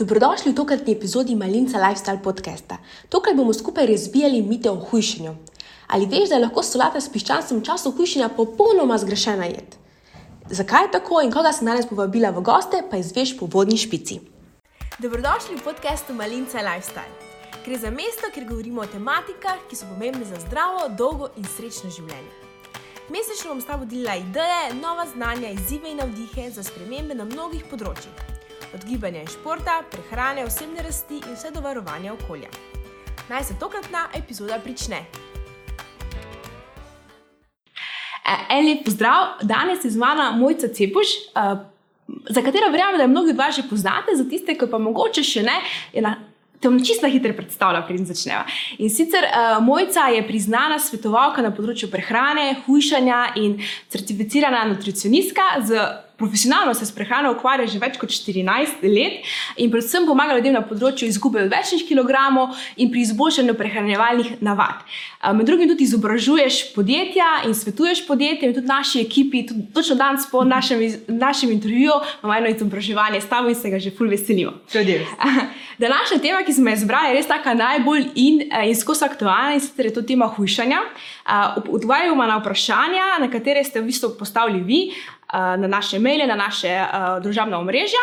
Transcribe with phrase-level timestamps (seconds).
[0.00, 2.78] Dobrodošli v tokratni epizodi Malinca Lifestyle podcasta.
[3.12, 5.34] Tokrat bomo skupaj razbijali mite o hujšanju.
[5.86, 9.76] Ali veš, da je lahko solata s piščancem v času hujšanja popolnoma zgrešena jed?
[10.48, 14.22] Zakaj je tako in koga sem danes povabila v goste, pa izveš po vodni špici.
[15.04, 17.12] Dobrodošli v podkastu Malinca Lifestyle.
[17.66, 21.92] Gre za mesto, kjer govorimo o tematikah, ki so pomembne za zdravo, dolgo in srečno
[21.92, 22.32] življenje.
[23.12, 27.68] Mesečno bom s tabo delila ideje, nova znanja, izzive in navdihe za spremembe na mnogih
[27.68, 28.29] področjih.
[28.74, 32.48] Od gibanja in športa, prehrane, osebne rasti in vse do varovanja okolja.
[33.28, 34.96] Naj se tokratna epizoda prične.
[38.24, 41.58] E, en lep pozdrav, danes je z mano Mojca Cepuš, uh,
[42.30, 45.22] za katero verjamem, da jo mnogi od vas že poznate, za tiste, ki pa mogoče
[45.22, 45.56] še ne,
[45.92, 46.14] je na
[46.60, 48.44] te bom čisto hitro predstavila, preden začneva.
[48.78, 53.56] In sicer uh, Mojca je priznana svetovalka na področju prehrane, hujšanja in
[53.88, 55.88] certificirana nutricionistka z
[56.20, 59.24] profesionalno se s prehrano ukvarja že več kot 14 let
[59.56, 64.84] in predvsem pomaga ljudem na področju izgube odvečnih kilogramov in pri izboljšanju prehranjevalnih navad.
[65.36, 70.24] Med drugim tudi izobražuješ podjetja in svetuješ podjetjem in tudi naši ekipi, tudi točno danes
[70.30, 74.52] po našem, našem intervjuju, imamo eno izobraževanje s tabo in se ga že ful veselimo.
[75.84, 79.54] Današnja tema, ki smo jo izbrali, je res taka najbolj in, eh, in skozi aktualna
[79.54, 80.80] in sicer je to tema hujšanja.
[81.68, 84.80] Odgovarjamo na vprašanja, na katere ste v bistvu postavili vi,
[85.32, 86.74] na naše maile, na naše
[87.22, 88.02] družabna omrežja.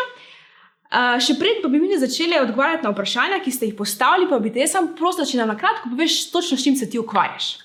[1.20, 4.54] Še pred, pa bi mi začeli odgovarjati na vprašanja, ki ste jih postavili, pa bi
[4.56, 7.58] te sam prosil, če nam na kratko poveš, točno s čim se ti ukvarjaš.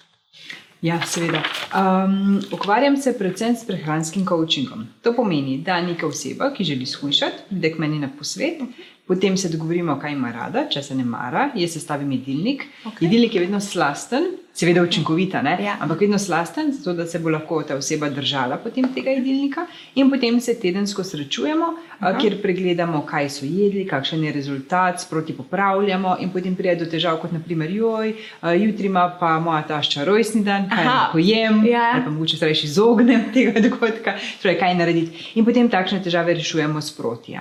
[0.83, 1.44] Ja, seveda.
[1.78, 4.88] Um, ukvarjam se predvsem s prehranskim coachingom.
[5.06, 8.64] To pomeni, da neka oseba, ki želi shujšati, pride k meni na posvet,
[9.06, 12.66] potem se dogovorimo, kaj ima rada, če se ne mara, jaz sestavim jedilnik.
[12.83, 13.06] Okay.
[13.06, 15.77] Jedilnik je vedno slasten, seveda učinkovita, ja.
[15.81, 19.67] ampak vedno slasten, zato da se bo lahko ta oseba držala potem tega jedilnika.
[19.95, 21.67] In potem se tedensko srečujemo,
[22.00, 22.19] Aha.
[22.19, 27.17] kjer pregledamo, kaj so jedli, kakšen je rezultat, sproti popravljamo, in potem pride do težav,
[27.23, 28.14] kot naprimer, joj,
[28.58, 31.91] jutri ima pa moja tašča rojstni dan, kaj lahko jem, ja.
[31.95, 35.33] ali pa mogoče se reči izognem tega dogodka, torej kaj narediti.
[35.35, 37.39] In potem takšne težave rešujemo sproti.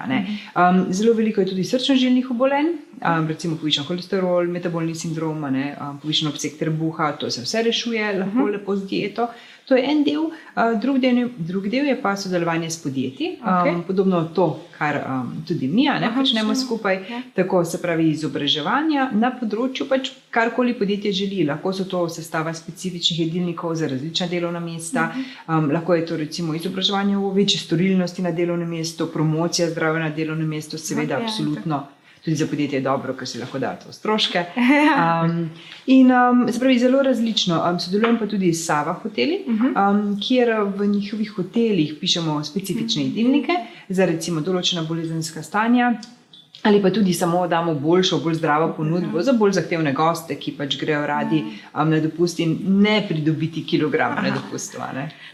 [0.55, 2.71] Um, zelo veliko je tudi srčno-žilnih obolenj
[3.01, 8.29] um, recimo povišen holesterol, metabolni sindrom, um, povišen obseg trebuha, to se vse rešuje lahko
[8.29, 8.43] uh mhm.
[8.43, 8.51] -huh.
[8.51, 9.27] lepo z dieto.
[9.71, 10.31] To je en del,
[10.81, 13.75] drug, del drug del je pa sodelovanje s podjetji, okay.
[13.75, 16.97] um, podobno to, kar um, tudi mi ne, počnemo skupaj.
[16.97, 17.11] Okay.
[17.11, 17.21] Ja.
[17.35, 21.45] Tako se pravi izobraževanja na področju, pač karkoli podjetje želi.
[21.47, 25.57] Lahko so to sestava specifičnih jedilnikov za različna delovna mesta, uh -huh.
[25.59, 30.09] um, lahko je to recimo izobraževanje v večji storilnosti na delovnem mestu, promocija zdravja na
[30.09, 31.75] delovnem mestu, seveda, okay, absolutno.
[31.75, 34.45] Okay tudi za podjetje je dobro, ker si lahko da to stroške.
[35.01, 35.49] Um,
[35.85, 37.57] in um, pravi, zelo različno.
[37.69, 39.65] Um, sodelujem pa tudi s Sava hoteli, mhm.
[39.65, 43.53] um, kjer v njihovih hotelih pišemo specifične jedilnike
[43.89, 45.93] za recimo določena bolezenska stanja.
[46.63, 49.23] Ali pa tudi samo damo boljšo, bolj zdravo ponudbo ja.
[49.23, 51.81] za bolj zahtevne goste, ki pač grejo radi ja.
[51.81, 54.77] um, na dopust in ne pridobiti kilograma na dopust.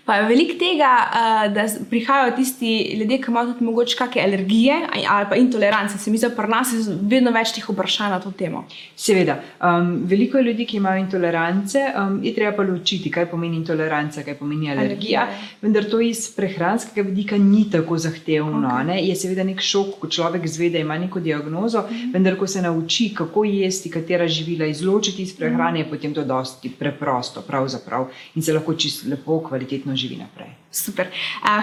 [0.05, 4.77] Pa je veliko tega, uh, da prihajajo tisti ljudje, ki imajo tudi mogoče kakšne alergije
[5.07, 5.97] ali pa intolerance.
[5.97, 8.63] Se mi zdi, da pri nas je vedno več teh vprašanj na to temo.
[8.95, 13.59] Seveda, um, veliko je ljudi, ki imajo intolerance, um, je treba pa ločiti, kaj pomeni
[13.59, 15.27] intoleranca, kaj pomeni alergija.
[15.27, 15.27] alergija.
[15.61, 18.67] Vendar to iz prehranskega vidika ni tako zahtevno.
[18.67, 19.03] Okay.
[19.09, 22.11] Je seveda nek šok, ko človek zvede, ima neko neko diagnozo, mm.
[22.13, 26.69] vendar ko se nauči, kako jesti, katera živila izločiti iz prehrane, je potem to dosti
[26.69, 30.49] preprosto, pravzaprav, in se lahko čisto lepo, kvalitetno živi naprej.
[30.71, 31.07] Super.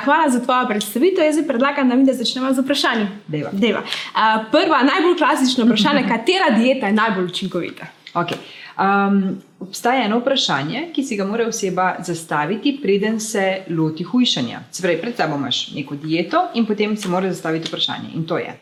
[0.04, 1.24] Hvala za tvojo predstavitev.
[1.24, 3.08] Jaz predlagam, da mi da začnemo z vprašanjem.
[3.28, 3.50] Deva.
[3.52, 3.82] Deva.
[4.50, 7.86] Prva, najbolj klasična vprašanja, katera dieta je najbolj učinkovita?
[8.14, 8.38] Okay.
[8.78, 14.60] Um, obstaja eno vprašanje, ki si ga mora oseba zastaviti, preden se loti hujšanja.
[14.70, 18.14] Spravi, pred sabo imaš neko dieto in potem si mora zastaviti vprašanje.
[18.14, 18.54] In to je,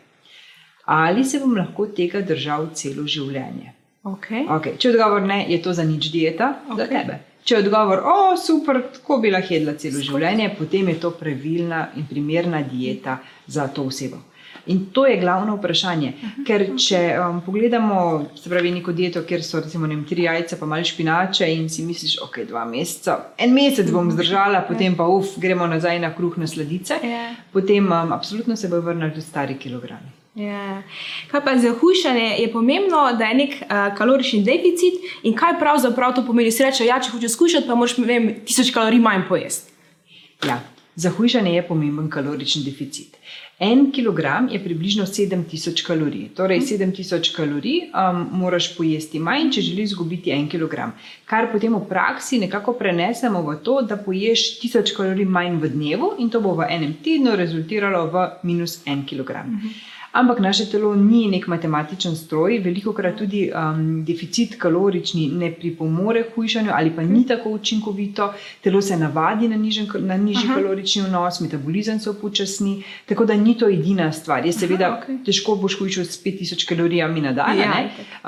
[0.84, 3.72] ali se bom lahko tega držal celo življenje.
[4.02, 4.46] Okay.
[4.50, 4.78] Okay.
[4.78, 6.80] Če odgovor ne, je to za nič dieta okay.
[6.80, 7.18] za tebe.
[7.42, 10.18] Če odgovor, o, super, tako bi lahko jedla celo Skoro.
[10.18, 14.20] življenje, potem je to pravilna in primerna dieta za to osebo.
[14.70, 16.12] In to je glavno vprašanje.
[16.12, 17.98] Aha, Ker če um, pogledamo,
[18.38, 21.82] se pravi, neko dieto, kjer so recimo vem, tri jajca, pa malo špinače, in si
[21.86, 24.14] misliš, ok, dva meseca, en mesec bom mhm.
[24.14, 27.28] zdržala, potem pa uf, gremo nazaj na kruh na sladice, ja.
[27.54, 30.21] potem um, absolutno se bo vrnil tudi stari kilogrami.
[30.34, 30.82] Ja.
[31.28, 36.14] Kaj pa za hujšanje je pomembno, da je nek uh, kalorični deficit in kaj pravzaprav
[36.14, 36.52] to pomeni?
[36.52, 39.72] Si reče, ja, če hočeš skušati, pa moraš, vem, tisoč kalorij manj pojesti.
[40.48, 40.62] Ja,
[40.96, 43.18] za hujšanje je pomemben kalorični deficit.
[43.62, 46.30] En kilogram je približno 7000 kalorij.
[46.34, 50.96] Torej, 7000 kalorij um, moraš pojesti manj, če želiš izgubiti en kilogram.
[51.28, 56.14] Kar potem v praksi nekako prenesemo v to, da poješ 1000 kalorij manj v dnevu
[56.18, 59.46] in to bo v enem tednu rezultiralo v minus en kilogram.
[59.46, 60.00] Uh -huh.
[60.12, 66.22] Ampak naše telo ni nek matematičen stroj, veliko krat tudi um, deficit kalorični ne pripomore
[66.22, 70.54] k hujšanju ali pa ni tako učinkovito, telo se navadi na, nižen, na nižji Aha.
[70.60, 74.46] kalorični vnos, metabolizem se upočasni, tako da ni to edina stvar.
[74.46, 75.16] Je seveda Aha, okej.
[75.24, 77.72] težko boš hujšal s 5000 kalorijami na dan, Ja,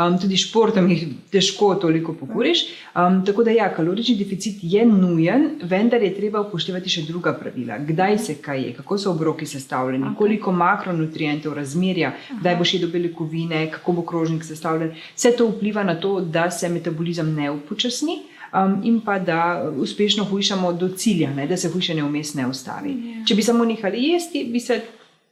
[0.06, 2.64] um, tudi športom jih težko toliko pokuriš.
[2.94, 7.78] Um, tako da ja, kalorični deficit je nujen, vendar je treba upoštevati še druga pravila.
[7.78, 10.16] Kdaj se kaj je, kako so obroki sestavljeni, Okej.
[10.18, 14.94] koliko makronutrientov, razmerja, kdaj boš jedel beljakovine, kako bo krožnik sestavljen.
[15.16, 18.22] Vse to vpliva na to, da se metabolizem ne upočasni.
[18.54, 22.90] Um, in pa da uspešno hujšamo do cilja, ne, da se hujšanje vmes ne ustavi.
[22.90, 23.24] Ja.
[23.26, 24.80] Če bi samo nehali jesti, bi se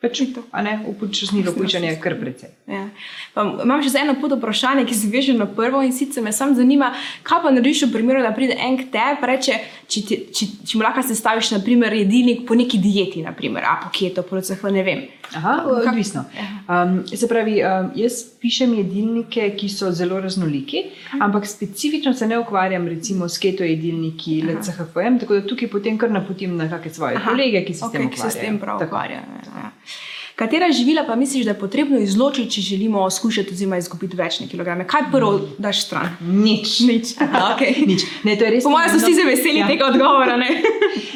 [0.02, 0.20] pač
[0.62, 2.50] ne, upočasnilo hujšanje kar precej.
[2.66, 2.88] Ja.
[3.34, 6.58] Pa, imam še eno pod vprašanje, ki se veže na prvo in sicer me samo
[6.58, 6.90] zanima,
[7.22, 10.48] kaj pa narediš v primeru, da pride en k tebi in reče, če, ti, če,
[10.66, 14.74] če mu lahko sestaviš naprimer, jedilnik po neki dieti, naprimer, a po keto, po CH,
[14.74, 15.04] ne vem.
[15.32, 16.24] Aha, Kak- odvisno.
[16.68, 20.82] Um, se pravi, um, jaz pišem jedilnike, ki so zelo raznoliki,
[21.20, 26.10] ampak specifično se ne ukvarjam recimo s keto jedilniki, LCHFM, tako da tukaj potem kar
[26.12, 28.58] napotim na kakšne svoje Aha, kolege, ki se s okej, tem ki se s tem
[28.60, 29.70] prav ukvarjajo.
[30.36, 34.86] Katera živila pa misliš, da je potrebno izločiti, če želimo skušati oziroma izgubiti večne kilograme?
[34.86, 36.16] Kaj prvo daš stran?
[36.20, 36.80] Nič.
[36.80, 37.04] Nič.
[37.18, 37.74] Okay.
[37.90, 38.02] Nič.
[38.22, 39.68] Ne, to je res Po mojem so vsi zelo veseli Ja.
[39.68, 40.36] tega odgovora.
[40.36, 40.48] Ne?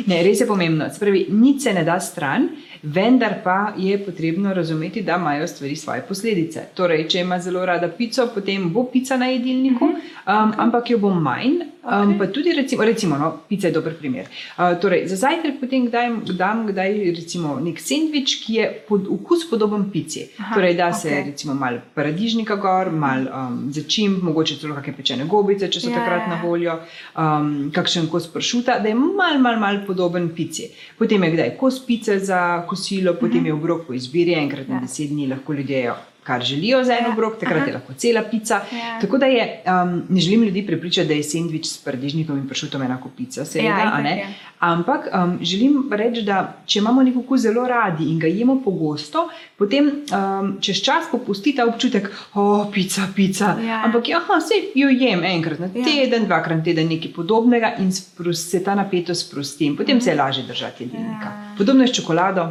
[0.07, 0.91] Ne, res je pomembno.
[0.93, 2.49] Se pravi, nič se ne da stran,
[2.87, 6.61] vendar pa je potrebno razumeti, da imajo stvari svoje posledice.
[6.75, 11.11] Torej, če ima zelo rada pico, potem bo pica na jedilniku, um, ampak jo bo
[11.15, 11.65] manj.
[11.87, 12.19] Um, Okej.
[12.19, 14.27] pa tudi, recimo, recimo no, pica je dober primer.
[14.59, 19.45] Uh, torej, za zajtrk potem kdaj, dam kdaj recimo nek sendvič, ki je pod, okus
[19.51, 20.25] podoben pici.
[20.39, 21.25] Aha, Torej, da se okej.
[21.31, 26.01] recimo malo paradižnika gor, malo um, začimb, mogoče celo kakšne pečene gobice, če so Ja,
[26.01, 26.33] takrat ja.
[26.35, 26.75] na voljo,
[27.15, 30.67] um, kakšen kos pršuta, da je mal, mal, mal podoben pici.
[30.99, 34.81] Potem je kdaj kos pice za kosilo, potem je obrok po izbiri, enkrat na Ja.
[34.83, 37.67] deset dni lahko ljudje jejo, kar želijo za en Ja, obrok, takrat aha.
[37.67, 38.55] je lahko cela pica.
[38.73, 38.99] Ja.
[39.01, 42.83] Tako da je, um, ne želim ljudi prepričati, da je sendvič s paradižnikom in pršutom
[42.83, 44.27] enako pica, seveda, Ja, a itak je.
[44.61, 46.37] Ampak um, želim reči, da
[46.67, 51.55] če imamo nek okus zelo radi in ga jemo pogosto, potem um, čez čas popusti
[51.55, 53.55] ta občutek, o, pica, pica.
[53.63, 53.83] Ja.
[53.85, 55.85] Ampak ja, vse jo jem enkrat na Ja.
[55.85, 59.67] teden, dvakrat na teden, nekaj podobnega in sprus, se ta napetost sprosti.
[59.67, 61.27] in Potem se je lažje držati jedilnika.
[61.29, 61.55] Ja.
[61.59, 62.51] Podobno je s čokolado.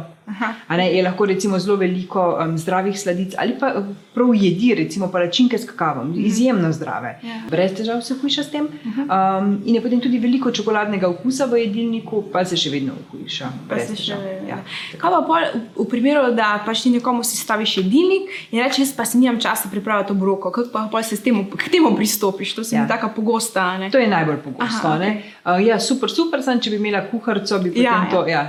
[0.68, 3.84] Ne, je lahko recimo zelo veliko um, zdravih sladic ali pa uh,
[4.14, 7.18] prav jedi, recimo palačinke s kakavom, izjemno zdrave.
[7.22, 7.36] Ja.
[7.50, 8.66] Brez težav se hujša s tem.
[8.86, 13.50] Um, in je potem tudi veliko čokoladnega okusa v jedilniku, pa se še vedno hujša.
[13.70, 14.18] Vedno.
[14.48, 14.58] Ja.
[14.98, 18.96] Kaj pa pol, v, v primeru, da pač ti nekomu si staviš jedilnik in rečeš,
[18.96, 22.54] pa si nimam časa pripraviti obroko, kako pa pol se s tem, k temu pristopiš?
[22.54, 22.82] To se Ja.
[22.82, 23.78] mi tako pogosta.
[23.78, 23.90] ne?
[23.90, 24.88] To je najbolj pogosto.
[24.88, 25.22] Aha, ne?
[25.44, 28.10] uh, ja, super, super sem, če bi imela kuharico, bi potem Ja, ja.
[28.10, 28.26] to.
[28.26, 28.44] Ja.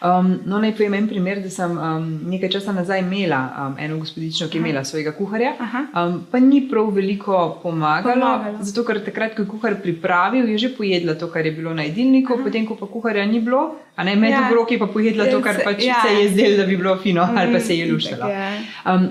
[0.00, 3.98] Um, no, naj povem en primer, da sem um, nekaj časa nazaj imela um, eno
[3.98, 5.82] gospodično, ki je imela svojega kuharja, Aha.
[5.92, 8.58] um, pa ni prav veliko pomagalo, Pomagalo.
[8.62, 11.82] zato ker takrat, ko je kuhar pripravil, je že pojedla to, kar je bilo na
[11.82, 12.44] jedilniku, Aha.
[12.44, 13.60] potem, ko pa kuharja ni bilo,
[13.96, 14.46] a ne med Ja.
[14.48, 16.00] obroki, pa pojedla to, kar pač ja.
[16.00, 18.56] se je zdelo, da bi bilo fino, ali pa se je Mm, itak, ja.
[18.86, 19.08] Um,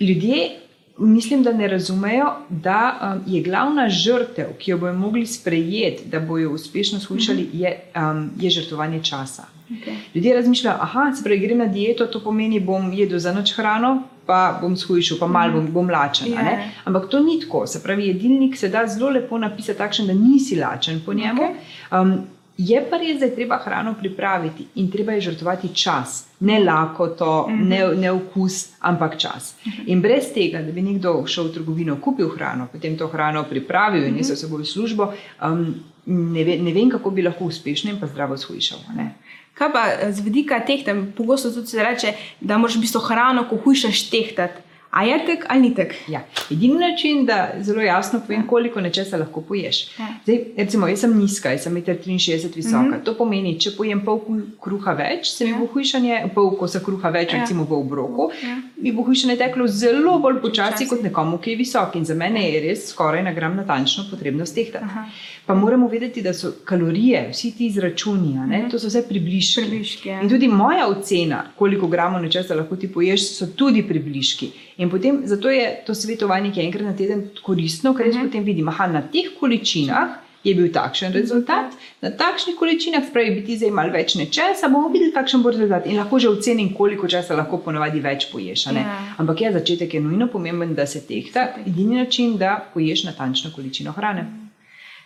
[0.00, 0.50] ljudje,
[0.98, 2.78] mislim, da ne razumejo, da
[3.16, 8.30] um, je glavna žrtev, ki jo bodo mogli sprejeti, da bodo uspešno skušali, je, um,
[8.36, 9.48] je žrtvovanje časa.
[9.72, 9.96] Okay.
[10.14, 14.02] Ljudje razmišljajo, da se pravi, grem na dieto, to pomeni, bom jedel za noč hrano,
[14.26, 16.30] pa bom shujšal, pa malo bom, bom lačen.
[16.30, 16.52] ne.
[16.52, 16.68] Ja.
[16.84, 17.66] Ampak to ni tako.
[17.66, 21.42] Se pravi, jedilnik se da zelo lepo napisati takšen, da nisi lačen po njemu.
[21.90, 22.14] Um,
[22.58, 27.48] je pa res, da je treba hrano pripraviti in treba je žrtvovati čas, ne lakoto,
[27.50, 29.54] ne, ne okus, ampak čas.
[29.86, 34.04] In brez tega, da bi nekdo šel v trgovino, kupil hrano, potem to hrano pripravil
[34.04, 35.08] in nesel s seboj v službo,
[35.42, 35.64] um,
[36.06, 38.78] ne, ve, ne vem, kako bi lahko uspešno in pa zdravo shujšal.
[38.96, 39.14] ne.
[39.54, 43.46] Kaj pa eh, z vidika tehtem, pogosto tudi se reče, da moraš v bistvu hrano,
[43.48, 44.71] ko hujšaš, tehtati.
[44.92, 45.94] A je tek ali ni tek?
[46.06, 46.20] Ja.
[46.50, 49.78] Edini način, da zelo jasno povem, koliko nečesa lahko poješ.
[49.98, 50.08] Ja.
[50.24, 52.78] Zdaj, recimo, jaz sem nizka, jaz sem 1,63 visoka.
[52.78, 53.04] Mm -hmm.
[53.04, 54.20] To pomeni, če pojem pol
[54.60, 57.40] kruha več, se mi bo hujšanje, pol kosa kruha več, Ja.
[57.40, 58.56] recimo v obroku, Ja.
[58.76, 61.96] mi bo hujšanje teklo zelo bolj počasi kot nekomu, ki je visok.
[61.96, 64.84] In za mene je res skoraj na gram natančno potrebno stehtati.
[64.84, 65.04] Aha.
[65.46, 68.68] Pa moramo vedeti, da so kalorije, vsi ti izračuni, ne, Mhm.
[68.70, 69.60] to so vse približki.
[69.60, 70.20] Približki, ja.
[70.20, 74.50] In tudi moja ocena, koliko gramov nečesa lahko ti poješ, so tudi približki.
[74.78, 78.26] In potem zato je to svetovanje, ki je enkrat na teden koristno, ker jaz Mhm.
[78.26, 80.08] potem vidim, da na teh količinah
[80.44, 81.70] je bil takšen rezultat,
[82.02, 85.86] na takšnih količinah, spravi bi ti zdaj malo več nečesa, bomo videli, kakšen bo rezultat.
[85.86, 88.66] In lahko že ocenim, koliko časa lahko ponavadi več poješ.
[88.66, 88.80] a ne.
[88.80, 89.14] Ja.
[89.18, 91.48] Ampak ja, začetek je nujno pomemben, da se tehta.
[91.66, 94.26] Edini način, da poješ natančno količino hrane.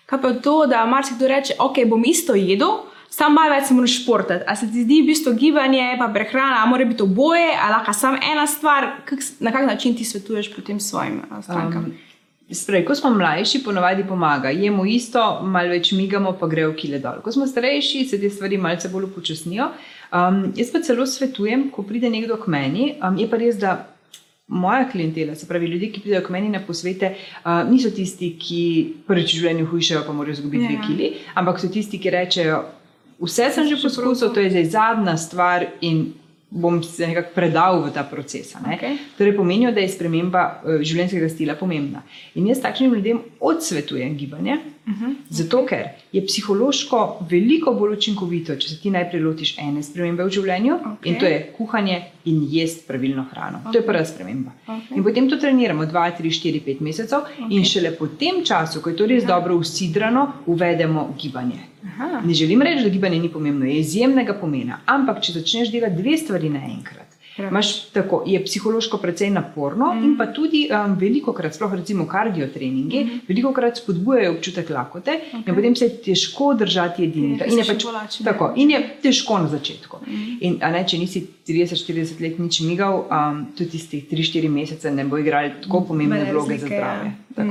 [0.07, 2.69] Kaj pa to, da marsikdo reče, ok, bom isto jedel,
[3.17, 4.45] sam malo več se moraš športati.
[4.47, 7.95] A se ti zdi v bistvu gibanje, pa prehrana, a mora biti oboje, ali lahko
[7.97, 11.89] samo ena stvar, kak, na kak način ti svetuješ potem svojim a, strankam?
[11.91, 12.03] Um,
[12.47, 14.53] Sprej, ko smo mlajši, ponovadi pomaga.
[14.55, 17.19] Jemo isto, malo več migamo, pa gre v kile dol.
[17.25, 19.73] Ko smo starejši, se te stvari malce bolj upočasnijo.
[20.15, 23.75] Um, jaz pa celo svetujem, ko pride nekdo k meni, um, je pa res, da
[24.47, 28.63] moja klientela, se pravi ljudje, ki pridejo k meni na posvete, uh, niso tisti, ki
[29.09, 30.85] prvič v življenju hujšajo, pa morajo izgubiti dve ja.
[30.87, 32.63] kili, ampak so tisti, ki rečejo,
[33.21, 36.15] vse sem že poskusil, to je zdaj zadnja stvar in
[36.51, 38.55] bom se nekako predal v ta proces.
[38.55, 38.97] Okay.
[39.19, 42.05] Torej, pomenijo, da je sprememba uh, življenjskega stila pomembna.
[42.39, 44.55] In jaz takšnim ljudem odsvetujem gibanje,
[44.87, 45.05] uh mhm.
[45.05, 45.15] -huh.
[45.29, 50.31] zato ker je psihološko veliko bolj učinkovito, če se ti najprej lotiš ene spremembe v
[50.31, 51.07] življenju okay.
[51.11, 53.59] in to je kuhanje in jesti pravilno hrano.
[53.59, 53.73] Okay.
[53.73, 54.53] To je prva sprememba.
[54.67, 54.97] Okay.
[54.97, 57.47] In potem to treniramo 2, 3, 4, 5 mesecev okay.
[57.51, 59.27] in šele po tem času, ko je to res ja.
[59.27, 61.76] dobro usidrano, uvedemo gibanje.
[61.87, 62.23] Aha.
[62.25, 64.81] Ne želim reči, da gibanje ni pomembno, je izjemnega pomena.
[64.87, 67.07] Ampak, če začneš delati dve stvari naenkrat,
[67.39, 70.05] Imaš tako, je psihološko precej naporno, mm.
[70.05, 73.21] in pa tudi um, veliko krat, sploh recimo kardio treningi, mm.
[73.29, 75.49] veliko krat spodbujajo občutek lakote, okay.
[75.49, 77.45] in potem se je težko držati jedilnika.
[77.45, 77.85] In, pač,
[78.25, 80.01] tako, in je težko na začetku.
[80.07, 80.37] Mm.
[80.41, 85.21] In, ne, če nisi 30-40 let nič migal, um, tudi tistih 3-4 mesece ne bo
[85.21, 87.13] igrali tako pomembne vloge za zdravje.
[87.37, 87.51] Ja.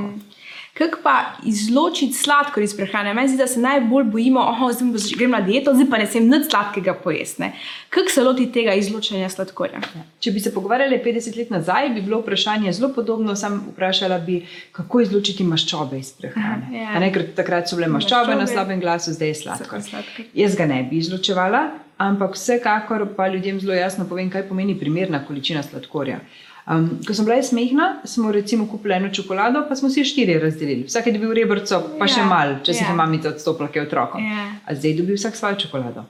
[0.78, 3.14] Kako pa izločiti sladkor iz prehrane?
[3.14, 4.72] Meni zdi, da se najbolj bojimo, oh,
[5.18, 7.48] grem na dieto, zdaj pa ne smem nič sladkega pojesti.
[7.90, 9.80] Kako se loti tega izločanja sladkorja?
[9.96, 10.02] Ja.
[10.20, 13.36] Če bi se pogovarjali 50 let nazaj, bi bilo vprašanje zelo podobno.
[13.40, 14.42] Sam vprašala bi,
[14.76, 16.68] kako izločiti maščobe iz prehrane.
[16.76, 17.00] Ja.
[17.00, 19.86] Ne, takrat so bile maščobe, maščobe na slabem glasu, zdaj je sladkor.
[19.86, 20.28] sladkor.
[20.36, 21.70] Jaz ga ne bi izločevala,
[22.04, 26.20] ampak vsekakor pa ljudem zelo jasno povem, kaj pomeni primerna količina sladkorja.
[26.66, 30.88] Um, ko sem bila smehna, smo recimo kupili eno čokolado, pa smo si štiri razdelili.
[30.88, 32.14] Vsak je dobil rebrco, pa yeah.
[32.16, 32.78] še ja, malo, če yeah.
[32.78, 32.96] si jih ja.
[32.98, 34.24] mamica odstopila, ki je otrokom.
[34.26, 34.48] Yeah.
[34.66, 34.78] Ja.
[34.80, 36.08] Zdaj dobi vsak svojo čokolado.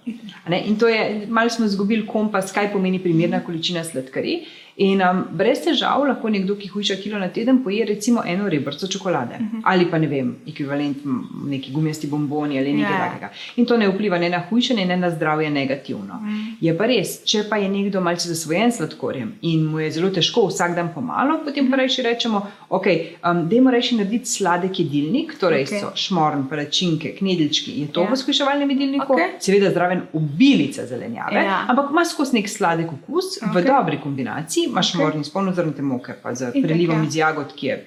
[0.48, 4.46] In to je, malo smo izgubili kompas, kaj pomeni primerna količina sladkarij.
[4.76, 8.88] In um, brez težav lahko nekdo, ki hujša kilo na teden, poje recimo eno rebrco
[8.88, 9.58] čokolade uh mhm.
[9.58, 9.62] -huh.
[9.64, 10.98] ali pa ne vem, ekvivalent
[11.46, 13.06] neki gumijasti bomboni ali nekaj yeah.
[13.06, 13.10] Ja.
[13.10, 13.30] takega.
[13.56, 16.14] In to ne vpliva ne na hujšanje, ne na zdravje negativno.
[16.14, 16.32] Uh mhm.
[16.32, 16.54] -huh.
[16.62, 20.10] Je pa res, če pa je nekdo malce zasvojen s sladkorjem in mu je zelo
[20.10, 22.86] težko vsak dan pomalo, potem pa reči rečemo, ok,
[23.32, 25.80] um, dajmo reči narediti sladek jedilnik, torej okay.
[25.80, 28.12] so šmorn, palačinke, knedelčki in to yeah.
[28.12, 29.30] v skuševalnem jedilniku, okay.
[29.40, 31.46] seveda zraven obilice zelenjave, yeah.
[31.46, 31.66] Ja.
[31.68, 33.62] ampak ima skozi nek sladek okus okay.
[33.62, 35.02] v dobri kombinaciji imaš okay.
[35.02, 37.78] morni spolno zrnate moke, pa z prelivom iz jagod, ki je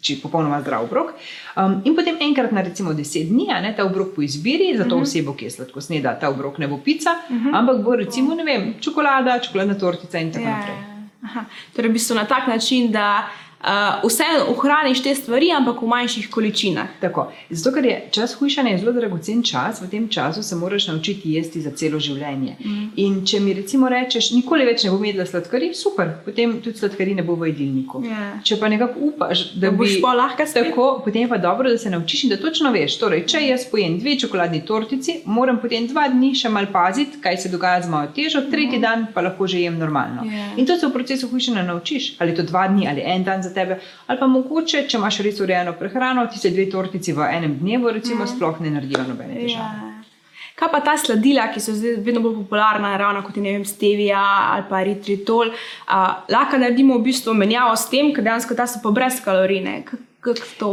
[0.00, 1.14] či, popolnoma zdrav obrok.
[1.56, 4.96] Um, in potem enkrat na recimo deset dni, ne, ta obrok po izbiri, za to
[4.96, 5.04] uh mhm.
[5.04, 5.08] -huh.
[5.08, 7.48] osebo, ki je sladko sneda, ta obrok ne bo pica, uh mhm.
[7.48, 7.58] -huh.
[7.58, 10.56] ampak bo recimo, ne vem, čokolada, čokoladna tortica in tako ja.
[10.56, 10.76] naprej.
[11.24, 11.44] Aha.
[11.76, 13.28] Torej, v bistvu na tak način, da
[13.64, 16.88] uh, vseeno ohraniš te stvari, ampak v manjših količinah.
[17.00, 17.26] Tako.
[17.50, 21.60] Zato, ker je čas hujšanja zelo dragocen čas, v tem času se moraš naučiti jesti
[21.60, 22.56] za celo življenje.
[22.60, 22.86] Mm.
[22.96, 27.14] In če mi recimo rečeš, nikoli več ne bom jedla sladkari, super, potem tudi sladkari
[27.14, 28.02] ne bo v jedilniku.
[28.04, 28.24] Yeah.
[28.24, 28.42] Ja.
[28.44, 31.70] Če pa nekako upaš, da, da boš bi, pa lahko tako, potem je pa dobro,
[31.70, 32.98] da se naučiš in da točno veš.
[33.00, 37.40] Torej, če jaz pojem dve čokoladni tortici, moram potem dva dni še mal paziti, kaj
[37.44, 38.84] se dogaja z mojo težo, tretji mm.
[38.84, 40.26] dan pa lahko že jem normalno.
[40.28, 40.34] Yeah.
[40.34, 40.50] Ja.
[40.60, 43.53] In to se v procesu hujšanja naučiš, ali to dva dni ali en dan za
[43.54, 47.58] tebe, ali pa mogoče, če imaš res urejeno prehrano, ti se dve tortici v enem
[47.62, 48.32] dnevu, recimo, mm.
[48.34, 49.82] sploh ne naredijo nobene težave.
[49.82, 49.90] Ja.
[50.54, 54.62] Kaj pa ta sladila, ki so zdaj vedno bolj popularna, ravno kot je stevia ali
[54.68, 55.50] pa eritritol,
[56.30, 59.64] lahko naredimo v bistvu menjavo s tem, ker dejansko ta so pa brez kalorij.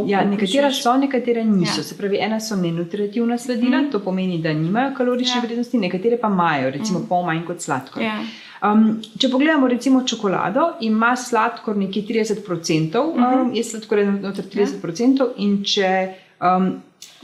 [0.07, 1.81] Ja, nekatera so, nekatera niso.
[1.81, 1.83] Ja.
[1.83, 3.89] Se pravi, ena so nenutritivna sladila, mm.
[3.91, 5.43] to pomeni, da nimajo kalorične ja.
[5.47, 7.09] vrednosti, nekatere pa imajo, recimo mm.
[7.09, 8.05] pol manj kot sladkor.
[8.05, 8.19] Ja.
[8.61, 13.41] Um, če pogledamo recimo čokolado, ima sladkor nekje 30%, uh -huh.
[13.41, 15.27] um, je sladkor znotraj 30%, ja.
[15.37, 16.81] in če um,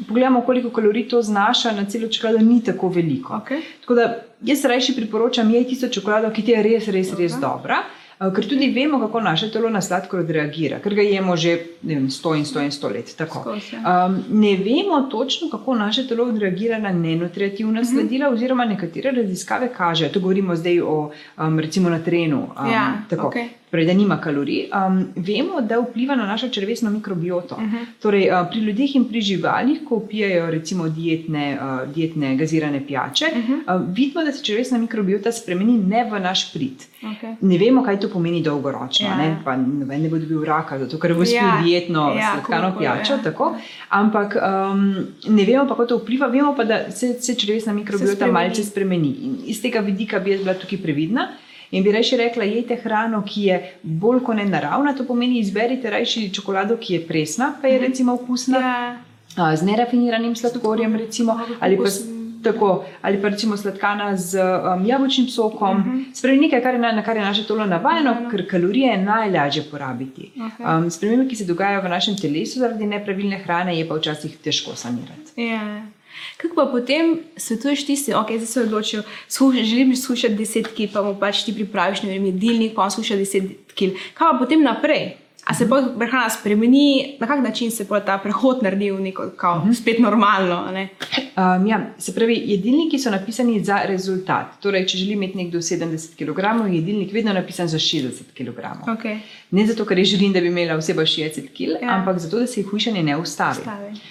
[0.08, 3.34] pogledamo, koliko kalorij to znaša na celo čokolado, ni tako veliko.
[3.34, 3.62] Okay.
[3.82, 7.42] Tako da jaz rajši priporočam, je tisto čokolado, ki ti je res, res, res okay.
[7.42, 7.78] dobra.
[8.20, 12.08] Eh, ker tudi vemo, kako naše telo na sladkor odreagira, ker ga jemo že vem,
[12.10, 13.14] 100 in 100 in 100 let.
[13.22, 17.90] Um, ne vemo točno, kako naše telo odreagira na nenutritivna mhm.
[17.90, 18.36] sladila, uh -huh.
[18.36, 20.10] oziroma nekatere raziskave kažejo.
[20.10, 22.38] To govorimo zdaj o um, recimo na terenu.
[22.38, 27.56] Um, ja, okay torej, da nima kalorij, um, vemo, da vpliva na našo črvesno mikrobioto.
[27.56, 27.76] Uh mhm.
[27.76, 27.86] -huh.
[28.02, 33.26] torej, uh, pri ljudeh in pri živalih, ko pijejo recimo dietne, uh, dietne gazirane pijače,
[33.32, 33.76] uh -huh.
[33.76, 36.86] uh, vidimo, da se črvesna mikrobiota spremeni ne v naš prid.
[37.02, 37.36] Okay.
[37.42, 39.08] Ne vemo, kaj to pomeni dolgoročno.
[39.08, 39.16] Ja.
[39.18, 39.58] Ne?
[39.80, 41.58] Noben ne bo dobil raka, zato ker bo spil ja.
[41.64, 43.20] dietno, ja, sladkano pijačo.
[43.24, 43.50] Ja.
[43.90, 44.86] Ampak um,
[45.28, 49.12] ne vemo, kako to vpliva, vemo pa, da se, se črvesna mikrobiota malce spremeni.
[49.28, 51.30] In iz tega vidika bi jaz bila tukaj previdna.
[51.72, 55.90] In bi reči rekla, jejte hrano, ki je bolj kot ne naravna, to pomeni, izberite
[55.92, 57.86] rajši čokolado, ki je presna, pa je mhm.
[57.88, 58.62] recimo okusna,
[59.36, 59.56] ja.
[59.56, 61.92] z nerafiniranim sladkorjem, recimo, ali pa
[62.44, 66.16] Tako, ali pa recimo sladkana z um, jabolčnim sokom, uh -huh.
[66.16, 68.32] spravi nekaj, kar je na, na kar je naše telo navajeno, uh -huh.
[68.32, 70.32] ker kalorije je najlažje porabiti.
[70.36, 70.78] Okay.
[70.78, 74.76] Um, Spremembe, ki se dogajajo v našem telesu zaradi nepravilne hrane, je pa včasih težko
[74.76, 75.32] sanirati.
[75.36, 75.82] Yeah.
[76.38, 81.02] Kako pa potem svetuješ tisti, ki okay, se odločijo, da želiš slušati 10 kg, pa
[81.02, 83.94] mu pač ti pripraviš ne vem, jedilnik, pa slušaš 10 kg.
[84.14, 85.18] Kaj pa potem naprej?
[85.48, 89.30] A se pa prehrana spremeni, na kak način se pa ta prehod naredi v neko
[89.38, 89.72] kao, uh mhm.
[89.72, 89.82] -huh.
[89.82, 90.66] spet normalno?
[90.68, 94.46] Um, ja, se pravi, jedilniki so napisani za rezultat.
[94.60, 98.60] Torej, če želi imeti nekdo 70 kg, je jedilnik vedno napisan za 60 kg.
[98.88, 99.20] Okay.
[99.52, 101.90] Ne zato, ker želim, da bi imela oseba 60 kg, ja.
[101.90, 103.60] ampak zato, da se jih hujšanje ne ustavi.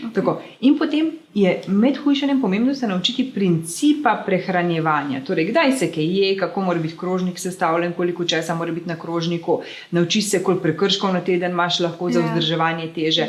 [0.03, 0.37] Okay.
[0.61, 5.21] In potem je med hujšanjem pomembno se naučiti principa prehranjevanja.
[5.25, 8.97] Torej, kdaj se kaj je, kako mora biti krožnik sestavljen, koliko časa mora biti na
[8.97, 9.59] krožniku,
[9.91, 12.27] nauči se, koliko prekrškov na teden imaš lahko za ja.
[12.27, 13.27] vzdrževanje teže.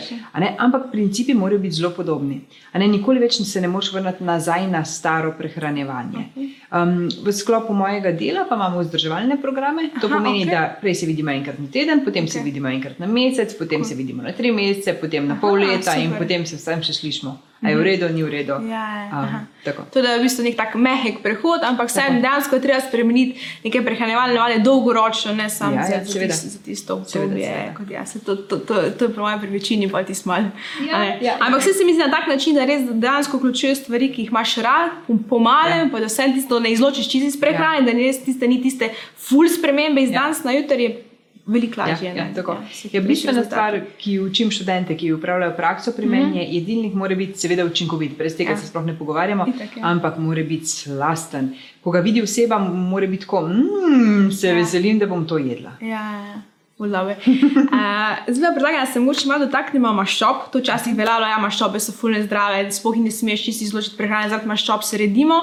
[0.58, 2.42] Ampak principi morajo biti zelo podobni.
[2.74, 6.24] Nikoli več se ne moreš vrniti nazaj na staro prehranjevanje.
[6.72, 9.90] Um, v sklopu mojega dela pa imamo vzdrževalne programe.
[10.02, 10.52] To Aha, pomeni, okay.
[10.52, 12.40] da prej se vidimo enkrat na teden, potem okay.
[12.40, 13.90] se vidimo enkrat na mesec, potem cool.
[13.90, 16.04] se vidimo na tri mesece, potem na Aha, pol leta super.
[16.04, 17.36] in potem se vsem še slišmo.
[17.62, 17.86] A je v mhm.
[17.90, 18.54] redu, ni v redu.
[18.70, 19.48] Ja, um,
[19.90, 24.38] to je v bistvu nek tak mehek prehod, ampak vseeno dejansko treba spremeniti neke prehranjevalne
[24.38, 27.74] navade dolgoročno, ne samo ja, ja, za, za, za tisto obdobje.
[27.90, 30.54] Ja, to, to, to, to je po mojem pri večini pa ti smal.
[30.86, 31.78] Ja, ja, ampak vse ja.
[31.82, 35.02] se mi zdi na tak način, da res dejansko vključuje stvari, ki jih imaš rad,
[35.30, 35.92] pomalem, ja.
[35.92, 37.90] pa da vse tisto ne izločiš čisto iz prehrane, ja.
[37.90, 40.22] da res tiste ni tiste full spremembe iz ja.
[40.22, 41.07] danes na jutri
[41.48, 42.10] veliko lažje.
[42.10, 42.58] Ja, ja, ja,
[42.92, 46.54] je bistvena stvar, ki učim študente, ki upravljajo prakso pri meni, mm -hmm.
[46.54, 48.58] jedilnik mora biti seveda učinkovit, brez tega ja.
[48.58, 49.84] se sploh ne pogovarjamo, Itak, ja.
[49.84, 51.56] ampak mora biti slasten.
[51.84, 54.56] Ko ga vidi oseba, mora biti tako, mmm, se ja.
[54.56, 55.72] veselim, da bom to jedla.
[55.82, 56.42] Ja, ja.
[56.80, 60.36] uh, Zelo predlagam, da se morda malo dotaknemo maščob.
[60.52, 64.30] To včasih veljalo, da ja, maščobe so fulne zdrave, spohni ne smeš čisti izločiti prehrane,
[64.30, 65.34] zato maščob se redimo.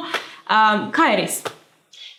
[0.44, 1.42] Um, kaj je res?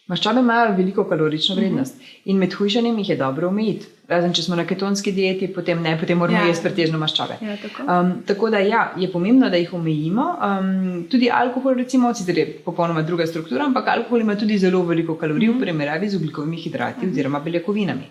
[0.07, 2.21] Maščobe imajo veliko kalorično vrednost uh -huh.
[2.25, 3.85] in med hujšanjem jih je dobro omejiti.
[4.07, 6.47] Razen če smo na ketonski dieti, potem ne, potem moramo ja.
[6.47, 7.37] jesti pretežno maščobe.
[7.41, 7.83] Ja, tako.
[7.93, 10.25] Um, tako da ja, je pomembno, da jih omejimo.
[10.47, 15.15] Um, tudi alkohol, recimo, sicer je popolnoma druga struktura, ampak alkohol ima tudi zelo veliko
[15.15, 15.57] kalorij uh -huh.
[15.57, 15.63] v mhm.
[15.63, 17.09] primerjavi z ugljikovimi hidrati uh mhm.
[17.09, 17.13] -huh.
[17.13, 18.03] oziroma beljakovinami.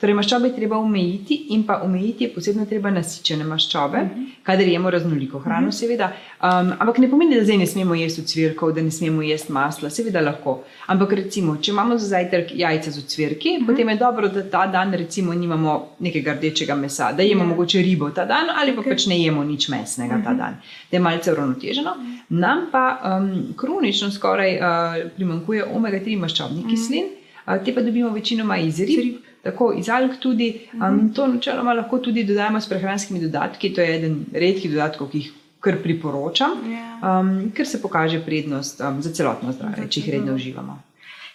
[0.00, 4.24] Torej, maščobe treba omejiti in pa omejiti je posebno treba nasičene maščobe, uh -huh.
[4.42, 5.78] kadar jemo raznoliko hrano, uh -huh.
[5.78, 6.12] seveda.
[6.42, 9.90] Um, ampak ne pomeni, da zdaj ne smemo jesti cvirkov, da ne smemo jesti masla,
[9.90, 10.64] seveda lahko.
[10.86, 13.66] Ampak recimo, če imamo za zajtrk jajca z cvirki, uh -huh.
[13.66, 17.50] potem je dobro, da ta dan recimo nimamo nekega rdečega mesa, da jemo uh -huh.
[17.50, 18.88] mogoče ribo ta dan ali pa okay.
[18.88, 20.24] pač ne jemo nič mesnega uh -huh.
[20.24, 20.56] ta dan,
[20.90, 21.90] da je malce uravnoteženo.
[21.90, 22.18] Uh -huh.
[22.28, 26.70] Nam pa um, kronično skoraj uh, primankuje omega-3 maščobnih uh -huh.
[26.70, 27.04] kislin,
[27.46, 29.16] uh, te pa dobimo večinoma iz rib.
[29.46, 30.50] Tako iz alg tudi.
[30.74, 35.22] Um, to načeloma lahko tudi dodajemo s prehranskimi dodatki, to je eden redkih dodatkov, ki
[35.24, 35.34] jih
[35.66, 36.58] kar priporočam,
[37.02, 40.78] um, ker se pokaže prednost um, za celotno zdravje, če jih redno uživamo.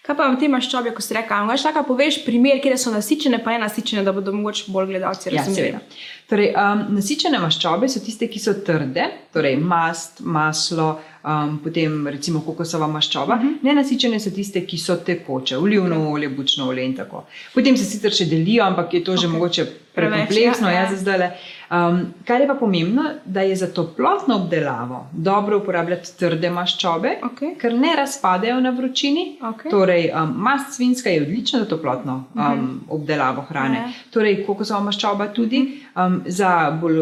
[0.02, 3.54] Kaj pa te maščobe, ko si rekel, imaš tako poveš primer, kjer so nasičene, pa
[3.54, 5.76] je nasičene, da bodo mogoče bolj gledalci ja, razumeli.
[5.76, 5.82] Ja,
[6.30, 12.42] torej, um, nasičene maščobe so tiste, ki so trde, torej mast, maslo, um, potem recimo
[12.42, 13.36] kokosova maščoba.
[13.36, 13.48] Uh mhm.
[13.48, 13.64] -huh.
[13.64, 16.14] Nenasičene so tiste, ki so tekoče, olivno okay.
[16.14, 17.26] olje, bučno olje in tako.
[17.54, 19.22] Potem se sicer še delijo, ampak je to okay.
[19.22, 20.82] že mogoče prekompleksno, ja, ja.
[20.82, 21.32] jaz zdaj le.
[21.72, 27.54] Um, kar je pa pomembno, da je za toplotno obdelavo dobro uporabljati trde maščobe, okay.
[27.60, 29.38] ker ne razpadejo na vročini.
[29.42, 29.72] Okay.
[29.72, 32.48] Torej, um, mast svinska je odlična za toplotno um, uh.
[32.48, 32.68] -huh.
[32.90, 33.78] obdelavo hrane.
[33.78, 33.92] Ja.
[34.12, 35.82] Torej, kokosova maščoba tudi.
[35.96, 37.00] Um, za bolj,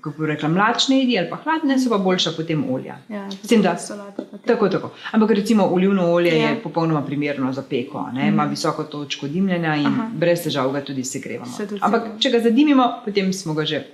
[0.00, 2.96] kako rekla, mlačne jedi ali pa hladne, so pa boljša potem olja.
[3.08, 3.28] Ja,
[3.62, 4.90] Sem, da, tako, tako.
[5.12, 6.48] Ampak recimo olivno olje ja.
[6.48, 8.28] je popolnoma primerno za peko, mm.
[8.28, 10.08] ima visoko točko dimljenja in Aha.
[10.14, 11.52] brez težav ga tudi segrevamo.
[11.52, 13.84] Se Ampak če ga zadimimo, potem smo ga že.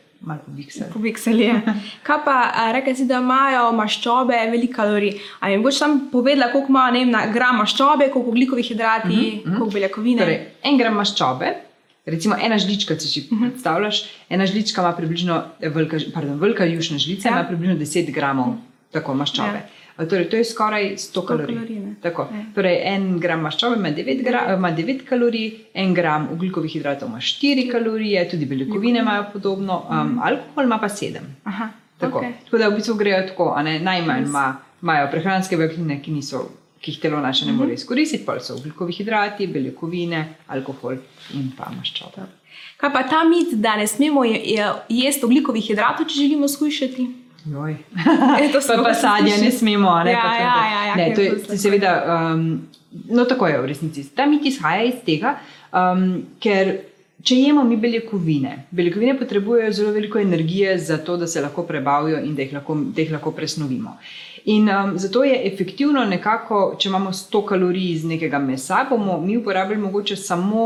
[0.93, 1.51] Pobikseli.
[2.07, 2.37] Kaj pa
[2.73, 5.19] reče si, da imajo maščobe veliko kalorij?
[5.41, 9.59] Ali boš tam povedala, koliko ima ne, na gram maščobe, koliko ugljikovih hidratov, mm -hmm.
[9.59, 10.23] koliko beljakovine?
[10.23, 11.53] Torej, en gram maščobe
[12.05, 13.45] Recimo ena žlička, če si uh mhm.
[13.45, 13.51] -huh.
[13.51, 17.33] predstavljaš, ena žlička ima približno, velika, pardon, velika jušna žlica ja.
[17.33, 18.74] ima približno 10 gramov uh -huh.
[18.95, 19.61] Tako maščobe.
[19.61, 20.07] Ja.
[20.11, 21.57] Torej, to je skoraj 100, 100 kalorij.
[21.57, 22.45] kalorij ja.
[22.55, 27.23] torej, en gram maščobe ima 9, gra, ima 9 kalorij, en gram ugljikovih hidratov ima
[27.23, 30.19] 4 kalorije, tudi beljakovine imajo podobno, um, mhm.
[30.19, 31.31] alkohol ima pa 7.
[31.45, 32.19] Aha, tako.
[32.19, 32.33] Okay.
[32.45, 34.29] tako da v bistvu grejo tako, najmanj
[34.83, 36.47] imajo prehranske beljakine, ki niso
[36.85, 37.81] ki jih telo naše ne more mhm.
[37.81, 40.99] izkoristiti, pa so ugljikovi hidrati, beljakovine, alkohol
[41.35, 42.27] in pa maščoba.
[42.77, 47.07] Kaj pa ta mit, da ne smemo jesti ugljikovih hidratov, če želimo skušati?
[47.45, 47.77] Joj,
[48.53, 49.91] to pa, pa sadje ne smemo.
[50.05, 51.93] Ne, ja, ja, ja, ja, ne, to je seveda,
[52.35, 52.63] um,
[53.11, 54.05] no tako je v resnici.
[54.17, 55.37] Ta mit izhaja iz tega,
[55.73, 56.73] um, ker
[57.25, 62.23] če jemo mi beljakovine, beljakovine potrebujejo zelo veliko energije za to, da se lahko prebavijo
[62.25, 63.99] in da jih lahko, da jih lahko presnovimo.
[64.53, 69.37] In um, zato je efektivno nekako, če imamo 100 kalorij iz nekega mesa, bomo mi
[69.37, 70.65] uporabili mogoče samo,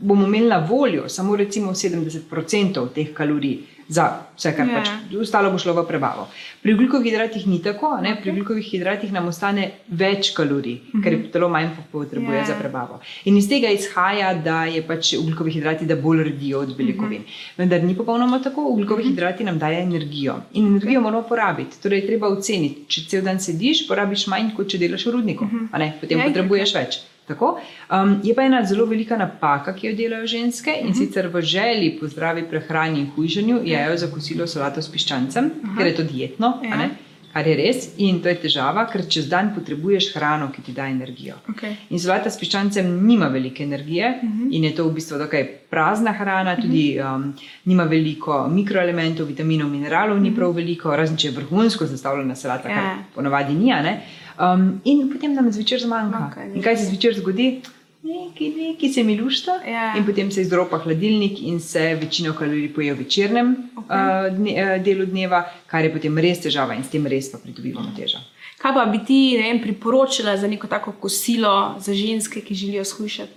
[0.00, 4.04] bomo imeli na voljo samo recimo 70% teh kalorij za
[4.36, 4.74] vse, kar Ja.
[4.74, 6.28] pač ostalo bo šlo v prebavo.
[6.62, 8.16] Pri ugljikohidratih ni tako, ne?
[8.22, 12.44] pri ugljikohidratih nam ostane več kalorij, ker je telo manj potrebuje Ja.
[12.44, 13.00] za prebavo.
[13.24, 17.22] In iz tega izhaja, da je pač ugljikovi hidrati, da bolj redijo od beljakovin.
[17.56, 21.82] Vendar ni popolnoma tako, ugljikovi hidrati nam dajo energijo in energijo moramo porabiti.
[21.82, 25.78] Torej, treba oceniti, če cel dan sediš, porabiš manj, kot če delaš v rudniku, a
[25.78, 25.92] ne?
[26.00, 27.00] potem Ja, potrebuješ več.
[27.28, 27.58] Tako.
[27.90, 31.98] Um, je pa ena zelo velika napaka, ki jo delajo ženske in sicer v želji
[32.00, 36.54] po zdravi prehrani in hujšanju jejo za kosilo solato s piščancem, ker je to dietno,
[36.72, 36.88] a ne?
[37.32, 40.88] kar je res in to je težava, ker čez dan potrebuješ hrano, ki ti da
[40.90, 41.36] energijo.
[41.52, 41.76] Okay.
[41.94, 44.48] In solata s piščancem nima velike energije uh -huh.
[44.50, 50.20] in je to v bistvu dokaj prazna hrana, tudi um, nima veliko mikroelementov, vitaminov, mineralov,
[50.20, 52.98] ni prav veliko, razen če je vrhunsko zastavljena salata, kar Ja.
[53.14, 53.72] ponavadi ni.
[54.40, 56.18] Um, in potem nam zvečer zmanjka.
[56.18, 57.60] Manjka, In kaj se zvečer zgodi?
[58.02, 59.94] Neki, neki se mi lušta, Ja.
[59.96, 63.96] in potem se izropa hladilnik, in se večino kalorij poje v večernem Okej.
[63.96, 67.38] uh, dne, uh, delu dneva, kar je potem res težava, in s tem res pa
[67.38, 68.18] pridobivamo težo.
[68.58, 73.32] Kaj pa bi ti vem, priporočila za neko tako kosilo za ženske, ki želijo shujšati?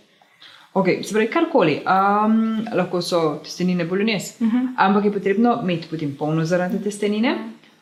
[0.73, 1.81] Okay, se pravi, karkoli.
[1.81, 2.37] Um,
[2.73, 4.57] lahko so testenine bolognese, uh Mhm.
[4.57, 4.67] -huh.
[4.77, 7.35] ampak je potrebno imeti potem polno zaradi testenine,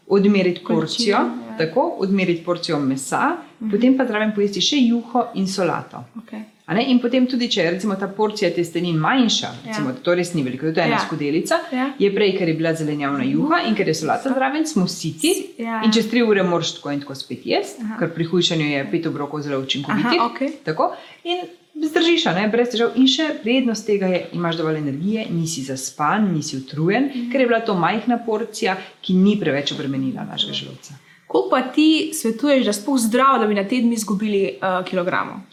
[0.08, 1.49] odmeriti porcijo, Količino, ja.
[1.60, 3.72] Tako, odmeriti porcijo mesa, uh -huh.
[3.72, 6.04] potem pa zraven pojesti še juho in solato.
[6.18, 6.44] Okay.
[6.88, 10.62] In potem tudi, če je recimo, ta porcija testenin manjša, recimo, to res ni veliko,
[10.64, 11.00] to je ena Ja.
[11.00, 11.94] skodelica, Ja.
[12.00, 15.32] je prej, ker je bila zelenjavna juha in ker je solata zraven, smo siti.
[15.58, 15.82] Ja.
[15.84, 19.06] In čez tri ure moraš tako in tako spet jesti, ker pri hujšanju je pet
[19.06, 20.06] obrokov zelo učinkovitih.
[20.16, 20.50] Aha, okej.
[20.64, 20.92] Tako,
[21.26, 21.38] in
[21.82, 22.90] zdržiš, ne, brez težav.
[22.96, 27.32] In še prednost tega je, imaš dovolj energije, nisi zaspan, nisi utrujen, Mhm.
[27.32, 30.94] ker je bila to majhna porcija, ki ni preveč obremenila našega želodca.
[31.30, 35.44] Koliko pa ti svetuješ, da sploh zdravo, da bi na teden izgubili uh, kilogramov?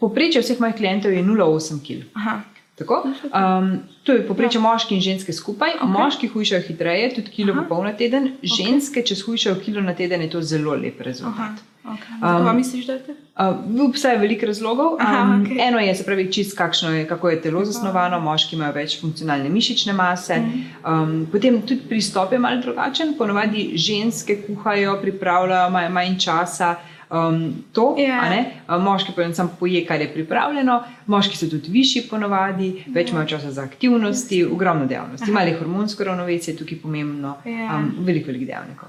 [0.00, 2.04] Poprečje vseh mojih klientov je 0,8 kg.
[2.78, 3.14] Aha.
[3.22, 3.58] Tako?
[3.58, 3.70] Um,
[4.02, 5.70] to je poprečje moški in ženske skupaj.
[5.80, 5.88] Okay.
[5.92, 7.62] Moški hujšajo hitreje, tudi kilo Aha.
[7.62, 11.10] po pol na teden, ženske, če hujšajo kilo na teden, je to zelo lep Aha.
[11.10, 11.64] rezultat.
[11.88, 12.20] Okay.
[12.20, 13.12] Zato pa misliš, da je to?
[13.38, 14.96] Uh, obstaja veliko razlogov.
[15.00, 15.56] Aha, Um, okej.
[15.68, 19.48] Eno je, se pravi, čist, kakšno je, kako je telo zasnovano, moški imajo več funkcionalne
[19.48, 20.36] mišične mase.
[20.84, 26.76] Um, potem tudi pristop je malo drugačen, ponovadi ženske kuhajo, pripravljajo, imajo manj časa.
[27.10, 27.38] Um,
[27.72, 28.20] to, Ja.
[28.20, 28.40] a ne?
[28.68, 30.74] Uh, moški pa samo poje, kar je pripravljeno,
[31.06, 35.30] moški so tudi višji, ponovadi, več imajo časa za aktivnosti, ogromno dejavnosti.
[35.30, 37.76] Malo je hormonsko ravnovesje tukaj pomembno, Ja.
[37.76, 38.88] um, veliko, veliko dejavnikov.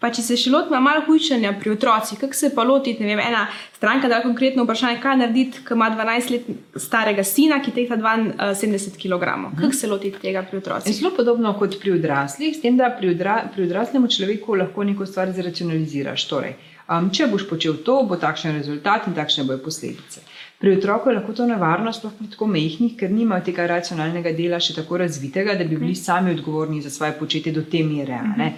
[0.00, 3.00] Pa če se še lotimo malo hujšanja pri otrocih, kako se pa lotiti?
[3.00, 7.56] Ne Vem, ena stranka da konkretno vprašanje, kaj narediti, ko ima 12 let starega sina,
[7.58, 9.24] ki tehta 72 kg.
[9.56, 10.94] Kako se lotiti tega pri Je otrocih?
[10.94, 15.06] Zelo podobno kot pri odraslih, s tem, da pri, odra, pri odraslem človeku lahko neko
[15.06, 16.28] stvar zracionaliziraš.
[16.28, 16.52] Torej,
[16.88, 20.24] um, če boš počel to, bo takšen rezultat in takšne bojo posledice.
[20.58, 24.60] Pri otroku je lahko to nevarno, sploh pri tako mehkih, ker nimajo tega racionalnega dela
[24.62, 28.14] še tako razvitega, da bi bili sami odgovorni za svoje početje do te mere.
[28.14, 28.52] a ne.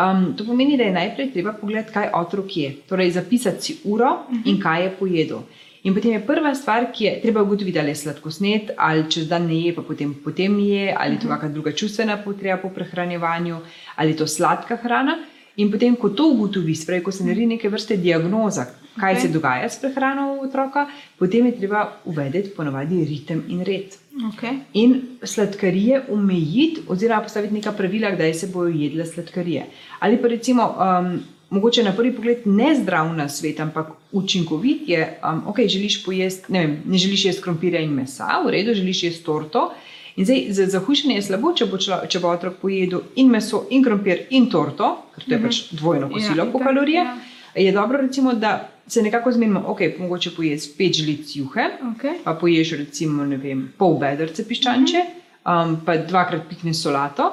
[0.00, 2.70] Um, to pomeni, da je najprej treba pogledati, kaj otrok je.
[2.88, 5.42] Torej, zapisati si uro in kaj je pojedel.
[5.82, 9.46] In potem je prva stvar, ki je treba ugotoviti, ali je sladkosnet, ali čez dan
[9.48, 13.60] ne je, pa potem, potem je, ali je to kakšna druga čustvena potreba po prehranjevanju,
[13.96, 15.16] ali je to sladka hrana.
[15.60, 18.66] In potem, ko to ugotovi, spravi, ko se naredi neke vrste diagnoza,
[19.00, 19.20] kaj Ok.
[19.20, 20.86] se dogaja s prehrano otroka,
[21.18, 23.96] potem je treba uvedeti ponovadi ritem in red.
[24.32, 24.58] Okay.
[24.74, 29.66] In sladkarije omejiti, oziroma postaviti neka pravila, kdaj se bodo jedle sladkarije.
[30.00, 31.20] Ali pa recimo, um,
[31.50, 36.52] mogoče na prvi pogled ne zdrav na svet, ampak učinkovit je, um, ok, želiš pojesti,
[36.52, 39.70] ne, vem, ne želiš jesti krompirja in mesa, v redu, želiš jesti torto.
[40.16, 43.28] In zdaj, za, za hujšanje je slabo, če bo, člo, če bo otrok pojedel in
[43.28, 47.06] meso, in krompir, in torto, ker to je pač dvojno kosilo Ja, po kalorijah.
[47.06, 47.18] ja.
[47.56, 48.54] Je dobro, recimo, da
[48.86, 52.18] se nekako zmenimo, ok, mogoče pojesti pet žlic juhe, Okay.
[52.24, 55.02] pa poješ recimo vem, pol bedrce piščanče,
[55.44, 57.30] um, pa dvakrat pikne solato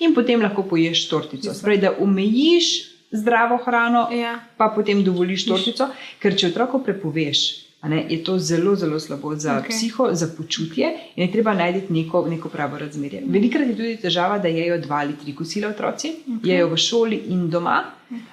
[0.00, 1.54] in potem lahko poješ tortico.
[1.54, 2.70] Spravi, da omejiš
[3.12, 4.38] zdravo hrano, Ja.
[4.56, 5.88] pa potem dovoliš tortico,
[6.18, 7.69] ker če otroku prepoveš.
[7.82, 9.68] Ne, je to zelo, zelo slabo za okay.
[9.68, 13.22] psiho, za počutje in je treba najti neko, neko pravo razmerje.
[13.26, 16.50] Velikrat je tudi težava, da jejo dva ali tri kosila otroci, okay.
[16.50, 17.78] jejo v šoli in doma,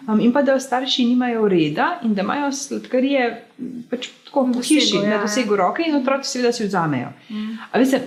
[0.07, 3.29] um, in pa da starši nimajo reda in da imajo sladkarije
[3.59, 5.21] m, pač tako po hiši, ja, na ja.
[5.21, 7.13] dosegu roke in otroci seveda si vzamejo.
[7.29, 7.55] Mm.
[7.71, 8.01] A veste,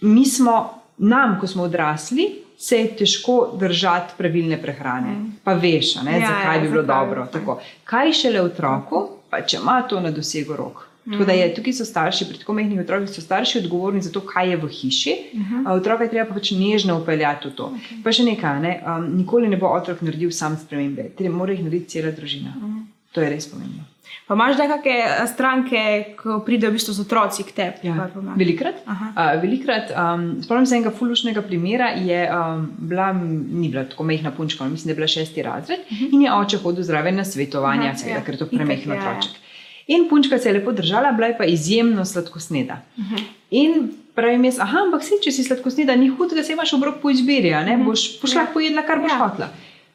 [0.00, 5.10] mi smo, nam, ko smo odrasli, se je težko držati pravilne prehrane.
[5.10, 5.32] Mm.
[5.44, 7.26] Pa veš, ne, Ja, zakaj ja, bi bilo zakaj, dobro.
[7.32, 7.58] Tako.
[7.84, 10.88] Kaj šele otroku, pa če ima to na dosegu rok.
[11.10, 14.20] Tako da je tukaj so starši, pri tako mehkih otrocih so starši odgovorni za to,
[14.26, 15.14] kaj je v hiši.
[15.34, 15.72] Uh -huh.
[15.72, 17.72] Otroka je treba pa pač nežno upeljati v to.
[17.74, 18.02] Okay.
[18.04, 18.82] Pa še nekaj, ne?
[18.86, 22.54] um, nikoli ne bo otrok naredil sam spremembe, treba mora jih narediti cela družina.
[22.56, 22.82] Uh -huh.
[23.12, 23.84] To je res pomembno.
[24.26, 25.80] Pa imaš da kakšne stranke,
[26.16, 27.88] ko pridejo v bistvu z otroci k tebi?
[27.88, 28.06] Ja.
[28.38, 28.78] Velikrat.
[28.86, 31.90] Uh, velikrat um, Spomnim se enega fulušnega primera.
[31.98, 35.98] Je, um, bila, ni bila tako mehna punčka, mislim, da je bila šesti razred uh
[35.98, 36.08] -huh.
[36.12, 38.24] in je oče hodil zraven na svetovanja, Aha, seveda, ja.
[38.24, 39.32] ker je to premehno otroček.
[39.32, 39.96] Ja, ja.
[39.98, 42.80] In punčka se je lepo držala, bila je pa izjemno sladkosneda.
[42.96, 43.14] Uh mhm.
[43.14, 43.22] -huh.
[43.50, 46.94] In pravim jaz, aha, ampak si, če si sladkosneda, ni hud, da se imaš obrok
[47.02, 47.82] po izbiri, ne uh mhm.
[47.82, 47.84] -huh.
[47.84, 48.46] boš pošla ja.
[48.52, 49.18] pojedla, kar boš ja.
[49.18, 49.48] hotla.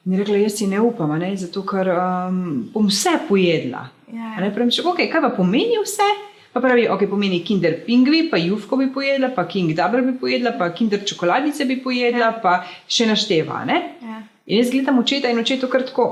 [0.08, 1.34] In rekla, jaz si ne upam, ne?
[1.36, 2.38] zato ker um,
[2.72, 3.82] bom vse pojedla.
[4.14, 4.38] Ja.
[4.40, 6.06] Ne pravim, okay, kaj pa pomeni vse?
[6.54, 10.56] Pa pravi, ok, pomeni kinder pingvi, pa jufko bi pojedla, pa king dabr bi pojedla,
[10.58, 12.38] pa kinder čokoladice bi pojedla, ja.
[12.42, 13.66] pa še našteva.
[13.68, 14.22] Ja.
[14.48, 16.08] In jaz gledam očeta in očetu kar tako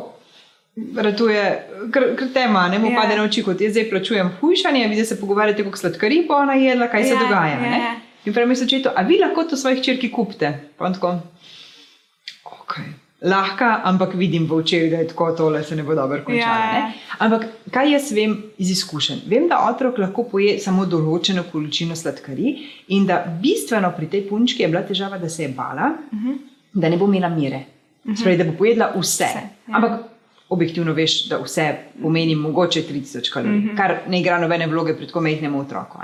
[0.75, 1.45] ratuje,
[1.95, 2.99] ker tema ne mu yeah.
[2.99, 6.60] Pade na oči, kot jaz zdaj plačujem hujšanje, vi se pogovarjate, kako sladkari bo ona
[6.60, 7.63] jedla, kaj yeah, se ja, dogaja.
[7.63, 7.88] Yeah.
[7.88, 7.95] Ja.
[8.27, 10.51] In pravi očetu, a vi lahko to svojih črki kupite?
[10.77, 11.15] Tako,
[12.43, 12.91] okay.
[13.25, 16.65] Lahko, ampak vidim v očeh, da je tako, tole se ne bo dobro končalo.
[16.77, 16.91] Yeah.
[17.25, 19.23] Ampak kaj jaz vem iz izkušenj?
[19.27, 22.55] Vem, da otrok lahko poje samo določeno količino sladkari
[22.93, 26.31] in da bistveno pri tej punčki je bila težava, da se je bala, uh mhm.
[26.31, 26.81] -huh.
[26.81, 27.63] da ne bo imela mire.
[28.03, 28.19] Uh -huh.
[28.19, 29.25] Spravi, da bo pojedla vse.
[29.25, 29.75] vse yeah.
[29.75, 29.99] Ampak
[30.49, 33.77] objektivno veš, da vse pomeni mogoče 3000 kalorij, mm -hmm.
[33.77, 35.97] kar ne igra nobene vloge pri tako mehkem otroku.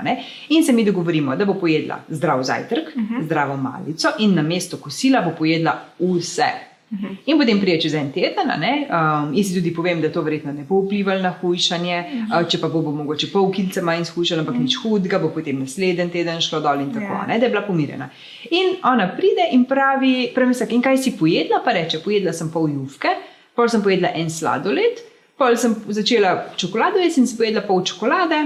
[0.48, 3.24] In se mi dogovorimo, da bo pojedla zdrav zajtrk, mm -hmm.
[3.24, 6.71] zdravo malico in na mesto kosila bo pojedla vse.
[6.92, 7.14] Mhm.
[7.26, 10.64] In potem prije čez en teden, um, in si tudi povem, da to verjetno ne
[10.68, 12.42] bo vplivalo na hujšanje, -huh.
[12.42, 14.60] uh, če pa bo, bo mogoče pol kilca manj zhušalo, ampak -huh.
[14.60, 17.12] nič hudega, bo potem naslednji teden šlo dol in tako.
[17.12, 17.26] Ja.
[17.28, 18.08] ne, da je bila pomirjena.
[18.50, 22.68] In ona pride in pravi, premislek, in kaj si pojedla, pa reče, pojedla sem pol
[22.68, 23.08] jufke,
[23.54, 25.00] Pol sem pojedla en sladoled,
[25.36, 28.38] pol sem začela čokolado jesti in sem pojedla pol čokolade.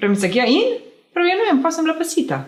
[0.00, 0.76] Pravi se, ja, in
[1.14, 2.42] pravi, ja, no, vem, pa sem bila pasita.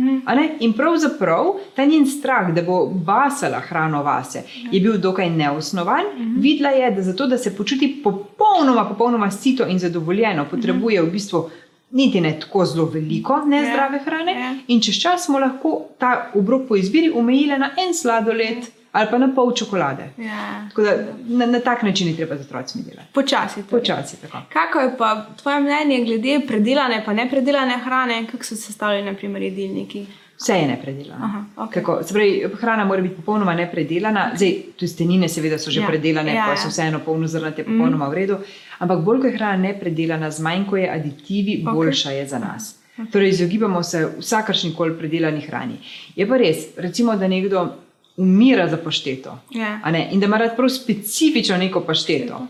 [0.00, 0.20] Mm.
[0.60, 6.04] In pravzaprav ta njen strah, da bo basala hrano vase, je bil dokaj neosnovan.
[6.16, 6.42] Mm -hmm.
[6.42, 11.08] Videla je, da zato, da se počuti popolnoma, popolnoma sito in zadovoljeno, potrebuje mm -hmm.
[11.08, 11.50] v bistvu
[11.90, 14.00] niti ne tako zelo veliko nezdrave yeah.
[14.00, 14.32] Ja, hrane.
[14.32, 14.40] Yeah.
[14.40, 14.54] Ja.
[14.66, 18.58] In čez čas smo lahko ta obrok po izbiri omejili na en sladoled.
[18.58, 18.79] Yeah.
[18.92, 20.08] Ja ali pa na pol čokolade.
[20.18, 20.68] Ja.
[20.76, 23.12] Da, na, na tak način je treba z otroci delati.
[23.12, 23.62] Počasi.
[23.70, 24.16] Počasi
[24.52, 30.06] kako je pa tvoje mnenje glede predelane in nepredelane hrane, kako so sestavljeni, naprimer, jedilniki?
[30.40, 31.24] Vse je nepredelano.
[31.24, 32.12] Aha, okay.
[32.12, 34.30] pravi, hrana mora biti popolnoma nepredelana.
[34.36, 35.86] Zdaj, tudi stenine, seveda, so že ja.
[35.86, 37.78] predelane, ja, pa so vseeno polno zrnate, mhm.
[37.78, 38.10] popolnoma mm.
[38.10, 38.38] v redu.
[38.78, 41.74] Ampak bolj, ko je hrana nepredelana, zmanjkuje aditivi, okay.
[41.74, 42.76] boljša je za nas.
[42.96, 43.10] Okay.
[43.12, 45.76] Torej, izogibamo se vsakršni koli predelani hrani.
[46.16, 47.68] Je pa res, recimo, da nekdo
[48.16, 49.38] umira za pašteto.
[49.50, 49.94] Yeah.
[49.94, 50.10] Ja.
[50.10, 52.46] In da ima rad prav specifično neko pašteto.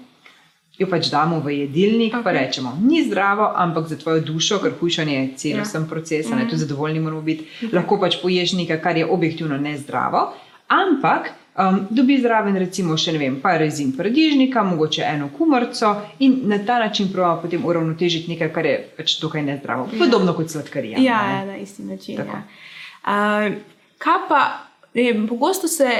[0.79, 2.25] Jo pač damo v jedilnik, okay.
[2.25, 5.85] pa rečemo, ni zdravo, ampak za tvojo dušo, ker hujšanje je celosten yeah.
[5.85, 5.90] Ja.
[5.90, 6.49] proces, mm.
[6.51, 7.44] tu zadovoljni moramo biti.
[7.44, 7.75] Okay.
[7.75, 10.33] Lahko pač poješ nekaj, kar je objektivno nezdravo,
[10.68, 15.92] ampak um, dobi zraven, recimo, še ne vem, pa rezin paradižnika, mogoče eno kumrco
[16.25, 19.88] in na ta način pravimo potem uravnotežiti nekaj, kar je pač tukaj nezdravo.
[19.92, 20.01] Ja.
[20.01, 20.96] Podobno kot sladkarija.
[20.96, 22.25] Ja, ja, na isti način.
[22.25, 22.42] Ja.
[23.05, 23.61] Uh,
[23.99, 24.42] kaj pa?
[24.94, 25.90] Ne, pogosto se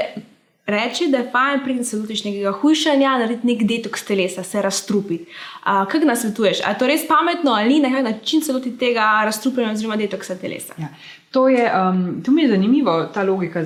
[0.67, 5.25] reče, da je fajn, preden se lotiš nekega hujšanja, narediti nek detoks telesa, se razstrupiti.
[5.63, 6.59] Kaj nas svetuješ?
[6.59, 10.73] Je to res pametno ali na kakšen način se loti tega razstrupljanja oziroma detoksa telesa?
[10.77, 10.87] Ja.
[11.31, 13.63] To, je, um, to mi je zanimivo, ta logika.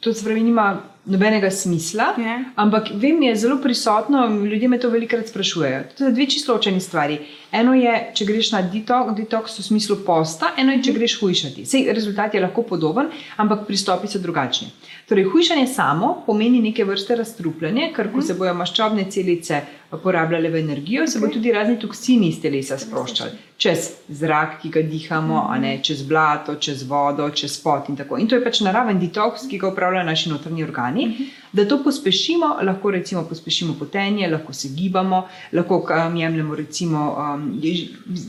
[0.00, 2.24] To se pravi, nima nobenega smisla, yeah.
[2.24, 2.44] Ja.
[2.56, 5.82] ampak vem, je zelo prisotno, ljudje me to velikokrat sprašujejo.
[5.98, 7.18] To so dve čisto ločeni stvari.
[7.54, 10.98] Eno je, če greš na detoks, detoks v smislu posta, eno je, če mhm.
[10.98, 11.66] greš hujšati.
[11.70, 14.72] Sej rezultat je lahko podoben, ampak pristopi so drugačni.
[15.08, 18.26] Torej, hujšanje samo pomeni neke vrste razstrupljanje, ker ko mhm.
[18.26, 19.62] se bojo maščobne celice
[20.02, 23.38] porabljale v energijo, se bodo tudi razni toksini iz telesa sproščali.
[23.60, 28.18] Čez zrak, ki ga dihamo, ne, čez blato, čez vodo, čez pot in tako.
[28.18, 31.28] In to je pač naraven detoks, ki ga upravljajo naši notrni organi.
[31.54, 35.20] Da to pospešimo, lahko recimo pospešimo potenje, lahko se gibamo,
[35.52, 37.44] lahko um, jemljemo recimo um,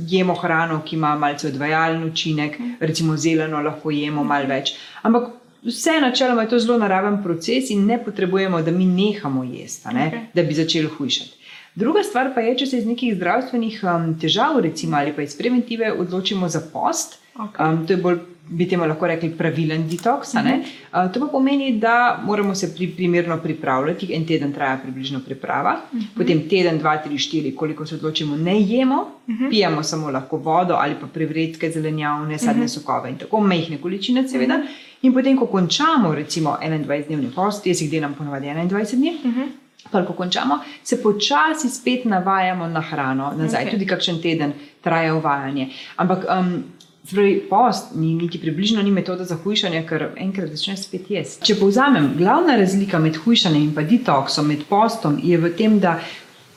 [0.09, 4.75] jemo hrano, ki ima malce odvajalni učinek, recimo zeleno lahko jemo malo več.
[5.01, 5.31] Ampak
[5.65, 10.05] vse načeloma je to zelo naraven proces in ne potrebujemo, da mi nehamo jesti, ne,
[10.11, 10.25] okay.
[10.33, 11.31] da bi začeli hujšati.
[11.75, 15.33] Druga stvar pa je, če se iz nekih zdravstvenih um, težav, recimo ali pa iz
[15.37, 17.17] preventive, odločimo za post.
[17.35, 17.73] Okay.
[17.73, 20.33] Um, to je bolj, bi temu lahko rekli, pravilen detoks.
[20.33, 20.59] Uh -huh.
[21.05, 24.13] uh, to pa pomeni, da moramo se pri, primerno pripravljati.
[24.13, 26.03] En teden traja približno priprava, uh mhm.
[26.03, 26.17] -huh.
[26.17, 29.43] potem teden, dva, tri, štiri, koliko se odločimo, ne jemo, uh mhm.
[29.43, 29.49] -huh.
[29.49, 32.65] pijemo samo lahko vodo ali pa prevredke, zelenjavne, sadne uh mhm.
[32.65, 32.73] -huh.
[32.73, 34.55] sokove in tako majhne količine, seveda.
[34.55, 34.67] Uh -huh.
[35.01, 39.17] In potem, ko končamo, recimo 21-dnevni post, jaz jih delam ponovadi 21 dni.
[39.23, 39.47] Uh -huh
[39.91, 43.71] Pa, ko končamo, se počasi spet navajamo na hrano, nazaj, okay.
[43.71, 45.69] tudi kakšen teden traja uvajanje.
[46.01, 46.63] Ampak um,
[47.05, 51.45] Zdaj, post ni niti približno ni metoda za hujšanje, ker enkrat začneš spet jesti.
[51.45, 55.99] Če povzamem, glavna razlika med hujšanjem in pa detoksom, med postom, je v tem, da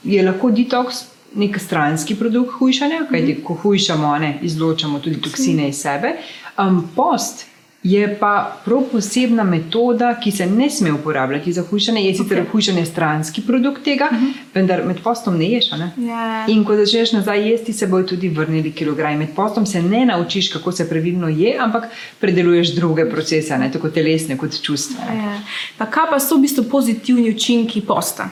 [0.05, 1.03] je lahko detoks
[1.37, 6.15] nek stranski produkt hujšanja, kajti ko hujšamo, ne, izločamo tudi toksine iz sebe.
[6.57, 7.45] Um, post
[7.83, 12.03] je pa prav posebna metoda, ki se ne sme uporabljati za hujšanje.
[12.03, 12.51] Je sicer Okej.
[12.51, 14.09] hujšanje stranski produkt tega,
[14.55, 15.71] vendar med postom ne ješ.
[15.71, 15.93] Ne?
[15.97, 16.47] Ja.
[16.49, 19.19] In ko začneš nazaj jesti, se bojo tudi vrnili kilogrami.
[19.19, 21.87] Med postom se ne naučiš, kako se pravilno je, ampak
[22.21, 23.71] predeluješ druge procese, ne?
[23.73, 25.23] tako telesne kot čustvene.
[25.23, 25.41] Ja.
[25.79, 28.31] Pa kaj pa so v bistvu pozitivni učinki posta?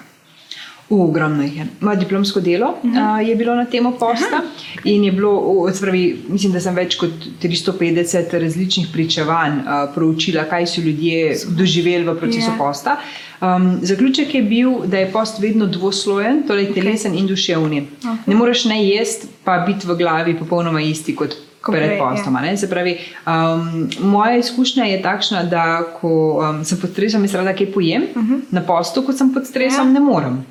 [0.88, 1.66] Uh, ogromno jih je.
[1.80, 3.20] Moje diplomsko delo uh -huh.
[3.22, 4.40] uh, je bilo na temo posta
[4.84, 7.10] in je bilo, uh, spravi, mislim, da sem več kot
[7.42, 12.54] 350 različnih pričevanj uh, proučila, kaj so ljudje doživeli v procesu Ja.
[12.58, 12.96] posta.
[13.40, 17.82] Um, zaključek je bil, da je post vedno dvoslojen, torej telesen in duševni.
[17.98, 18.16] Okej.
[18.26, 21.34] Ne moreš ne jesti, pa biti v glavi popolnoma isti kot.
[21.60, 22.36] Komplet, Pred postom.
[22.36, 22.56] a ne.
[22.56, 22.96] Se pravi,
[23.26, 26.08] um, moja izkušnja je takšna, da ko
[26.50, 28.40] um, sem pod stresom, jaz rada kaj pojem, uh -huh.
[28.50, 29.92] na postu, ko sem pod stresom, Ja.
[29.92, 30.44] ne morem.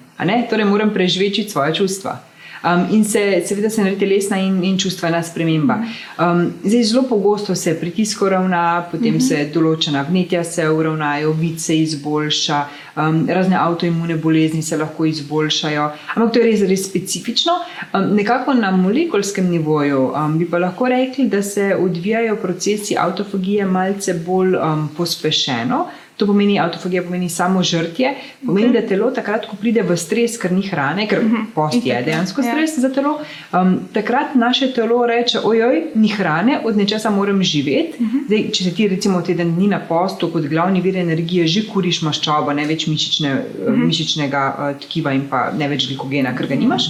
[0.50, 2.20] Torej, moram preživeti svoje čustva.
[2.66, 5.76] Um, in se, seveda, se naredi telesna in, in čustvena sprememba.
[6.18, 9.28] Um, zdaj, zelo pogosto se pritisk uravna, potem uh -huh.
[9.28, 15.92] se določena vnetja se uravnajo, vid se izboljša, um, razne avtoimune bolezni se lahko izboljšajo.
[16.16, 17.52] Ampak to je res, res specifično.
[17.94, 23.66] Um, nekako na molekulskem nivoju um, bi pa lahko rekli, da se odvijajo procesi avtofagije
[23.66, 25.86] malce bolj um, pospešeno.
[26.18, 28.14] To pomeni, avtofagija pomeni samo žrtje,
[28.46, 28.82] pomeni, okay.
[28.82, 31.46] da telo takrat, ko pride v stres, ker ni hrane, ker uh -huh.
[31.56, 32.52] post je dejansko Ja.
[32.52, 33.20] stres za telo,
[33.54, 37.94] um, takrat naše telo reče: ojoj, ni hrane, od nečesa moram živeti.
[38.00, 38.26] Uh -huh.
[38.26, 42.02] Zdaj, če se ti recimo teden dni na postu kot glavni vir energije že kuriš
[42.02, 43.86] maščobo, ne več mišične, uh -huh.
[43.86, 46.84] mišičnega uh, tkiva in pa ne več glikogena, ker ga nimaš.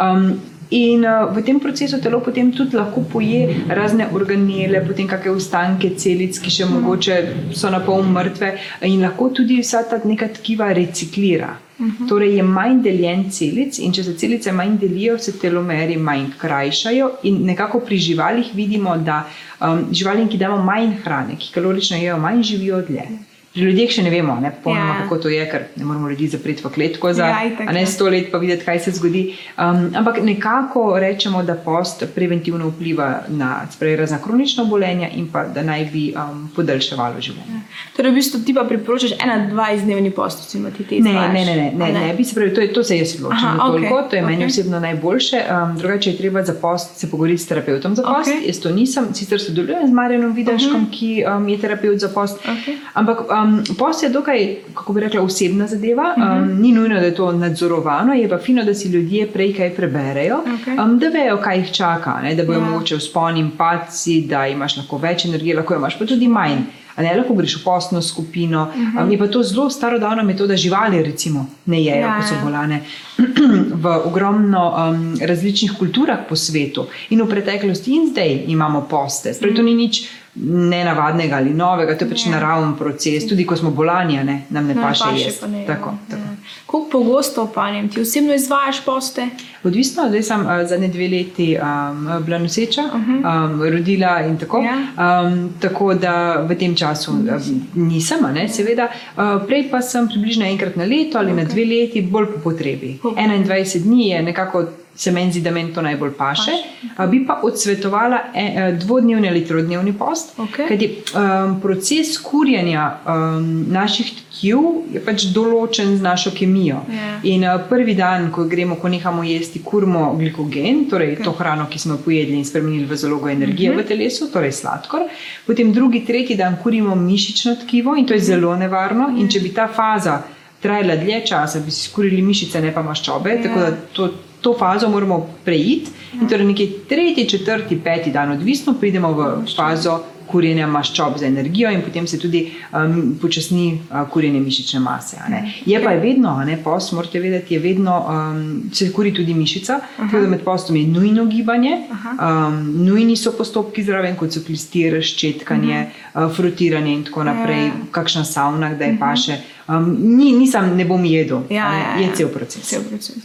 [0.00, 5.30] Um, In uh, v tem procesu telo potem tudi lahko poje razne organele, potem kakšne
[5.30, 6.72] ostanke celic, ki še mm.
[6.74, 7.18] mogoče
[7.54, 8.50] so na pol mrtve,
[8.88, 11.56] in lahko tudi vsa ta neka tkiva reciklira.
[11.78, 12.08] Mm -hmm.
[12.08, 17.10] Torej je manj deljen celic, in če se celice manj delijo, se telomeri manj krajšajo.
[17.22, 19.28] In nekako pri živalih vidimo, da
[19.60, 23.35] um, živalim, ki damo manj hrane, ki kalorično jejo, manj živijo dlje.
[23.56, 24.96] Pri ljudeh še ne vemo, ne, popolnoma, Ja.
[25.00, 27.80] kako to je, ker ne moramo ljudi zapreti v kletko za Ja, itak, a ne
[27.80, 27.86] ja.
[27.88, 29.22] sto let, pa videti, kaj se zgodi.
[29.56, 35.62] Um, ampak nekako rečemo, da post preventivno vpliva na razna kronična obolenja in pa da
[35.62, 37.60] naj bi um, podaljševalo življenje.
[37.96, 41.32] Torej, v bistvu ti pa priporočaš ena, dva izdnevni post, recimo ti te Ne, izvajaš,
[41.32, 43.36] ne, ne, ne, ne, a ne, bi se pravi, to, je, to se jaz odločim.
[43.38, 44.46] Aha, Aha, toliko, okej, to je meni okej.
[44.48, 45.38] osebno najboljše.
[45.46, 48.28] Um, drugače je treba za post se pogovoriti s terapeutom za post.
[48.28, 48.44] Okej.
[48.46, 52.36] Jaz to nisem, sicer sodelujem z Marjanom Vidaškom, ki um, je terapeut za post.
[52.42, 52.76] Okej.
[52.94, 53.45] Ampak um,
[53.78, 54.42] post je dokaj,
[54.74, 56.14] kako bi rekla, osebna zadeva.
[56.16, 59.74] Um, ni nujno, da je to nadzorovano, je pa fino, da si ljudje prej kaj
[59.74, 60.78] preberejo, Okej.
[60.78, 62.64] um, da vejo, kaj jih čaka, ne, da bojo Ja.
[62.64, 62.70] yeah.
[62.70, 66.58] mogoče vzponi in padci, da imaš lahko več energije, lahko imaš pa tudi manj.
[66.96, 68.70] A ne, lahko greš v postno skupino.
[68.96, 72.34] Um, je pa to zelo starodavna metoda, živali recimo ne jejo, Ja, ja, ko so
[72.34, 72.40] ja.
[72.44, 72.78] bolane.
[73.82, 79.34] v ogromno um, različnih kulturah po svetu in v preteklosti in zdaj imamo poste.
[79.34, 82.32] Spravi, to ni nič nenavadnega ali novega, to je pač Ja.
[82.32, 83.28] naraven proces.
[83.28, 85.40] Tudi ko smo bolani, ne, nam ne Ne, paše jesti.
[85.40, 85.96] pa ne, Tako, ja.
[86.10, 86.22] tako.
[86.66, 87.88] Koliko pogosto opanjem?
[87.88, 89.28] Ti osebno izvajaš poste?
[89.64, 93.46] Odvisno, zdaj sem uh, zadnje dve leti um, bila noseča, uh -huh.
[93.46, 94.58] um, rodila in tako.
[94.58, 94.76] Ja.
[95.22, 97.28] Um, tako da v tem času um,
[97.74, 98.88] nisem, ne, seveda.
[99.16, 101.36] Uh, prej pa sem približno enkrat na leto ali okay.
[101.36, 102.98] na dve leti, bolj po potrebi.
[103.02, 104.64] Po- 21 dni je nekako.
[104.96, 106.52] Se meni zdi, da meni to najbolj paše.
[106.96, 110.38] A Bi pa odsvetovala e, e, dvodnevni ali trodnevni post.
[110.38, 110.68] Okej.
[110.68, 114.58] Kajti um, proces kurjenja um, naših tkiv
[114.92, 116.80] je pač določen z našo kemijo.
[116.92, 117.10] Ja.
[117.28, 121.24] In uh, prvi dan, ko gremo, ko nehamo jesti, kurimo glikogen, torej okay.
[121.24, 123.84] to hrano, ki smo jo pojedli in spremenili v zalogo energije uh -huh.
[123.84, 125.04] v telesu, torej sladkor.
[125.46, 129.12] Potem drugi, tretji dan kurimo mišično tkivo in to je zelo nevarno.
[129.18, 130.22] In če bi ta faza
[130.60, 133.30] trajala dlje časa, bi si skurili mišice, ne pa maščobe.
[133.30, 133.42] Ja.
[133.42, 134.08] Tako da to,
[134.46, 135.90] to fazo moramo preiti.
[136.20, 139.24] In torej nekje tretji, četrti, peti dan, odvisno, pridemo v
[139.56, 142.40] fazo kurjenja maščob za energijo in potem se tudi
[142.74, 145.20] um, počasni uh, kurjenje mišične mase.
[145.66, 148.40] Je pa je vedno, ne, post, morate vedeti, je vedno, um,
[148.74, 151.76] se kuri tudi mišica, tako da med postom je nujno gibanje,
[152.16, 155.84] um, nujni so postopki zraven, kot so klistir, ščetkanje,
[156.14, 157.76] uh, frutiranje in tako naprej, Ja.
[157.94, 159.38] kakšna savna, kdaj paše.
[159.68, 162.16] Um, ni, nisem, ne bom jedel, Ja, a ne, ja, je ja.
[162.16, 162.66] cel proces.
[162.66, 163.22] Cel proces.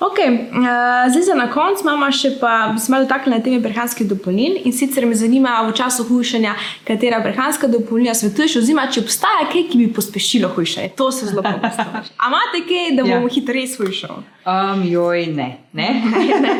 [0.00, 4.08] Okay, uh, zdaj za na konec imamo še pa, bi se malo dotaknili teme prehranskih
[4.10, 6.54] dopolnil in sicer me zanima v času hujšanja,
[6.86, 10.94] katera prehranska dopolnila svetuješ, oziroma če obstaja kaj, ki bi pospešilo hujšanje.
[10.98, 11.86] To se zelo pogosto.
[12.18, 13.34] A imate kaj, da bomo ja.
[13.38, 14.26] hitreje hujšali?
[14.44, 15.63] Um, joj, ne.
[15.74, 16.02] Ne.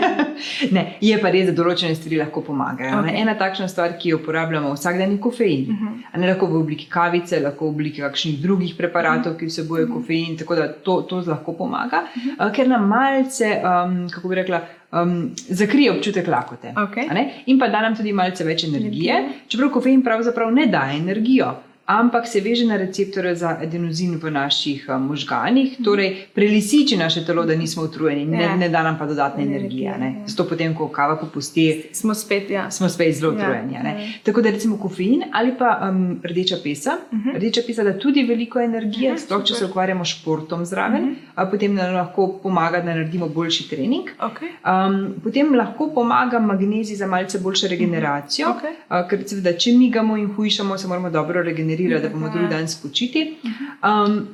[0.76, 0.82] ne.
[1.00, 3.00] Je pa res, da določene stvari lahko pomagajo.
[3.00, 3.16] Okay.
[3.22, 5.66] Ena takšna stvar, ki jo uporabljamo vsak dan, je kofein.
[5.70, 6.20] Uh -huh.
[6.20, 9.40] Ne lahko v obliki kavice, lahko v obliki kakšnih drugih preparatov, uh -huh.
[9.40, 9.94] ki vsebujejo -huh.
[9.94, 12.46] kofein, tako da to, to lahko pomaga, uh -huh.
[12.46, 14.60] uh, ker nam malce, um, kako bi rekla.
[14.94, 16.72] Um, zakrije občutek lakote.
[16.76, 17.28] Okay.
[17.46, 19.14] In pa da nam tudi malce več energije,
[19.48, 21.54] čeprav kofein pravzaprav ne daje energijo
[21.86, 27.44] ampak se veže na receptore za adenozin v naših uh, možganih, torej prelisiči naše telo,
[27.44, 28.56] da nismo utrujeni, ne, ja.
[28.56, 29.92] ne da nam pa dodatne energije.
[29.92, 30.26] energije ja.
[30.26, 32.70] Zato potem, ko kava popusti, smo spet, ja.
[32.70, 33.74] smo spet zelo ja, utrujeni.
[33.74, 33.96] Ja.
[34.22, 36.96] Tako da recimo kofein ali pa um, rdeča pesa.
[37.12, 37.28] Uh mhm.
[37.28, 37.36] -huh.
[37.36, 41.04] Rdeča pesa da tudi veliko energije, uh -huh, sploh če se ukvarjamo s športom zraven,
[41.04, 41.50] uh -huh.
[41.50, 44.08] potem nam lahko pomaga, da naredimo boljši trening.
[44.20, 44.50] Okay.
[44.64, 48.60] Um, potem lahko pomaga magnezij za malce boljšo regeneracijo, uh -huh.
[48.60, 49.04] okay.
[49.04, 52.48] uh, ker seveda, če migamo in hujšamo, se moramo dobro regenerirati regenerira, da bomo drugi
[52.48, 53.36] dan spočiti.
[53.82, 54.28] Um,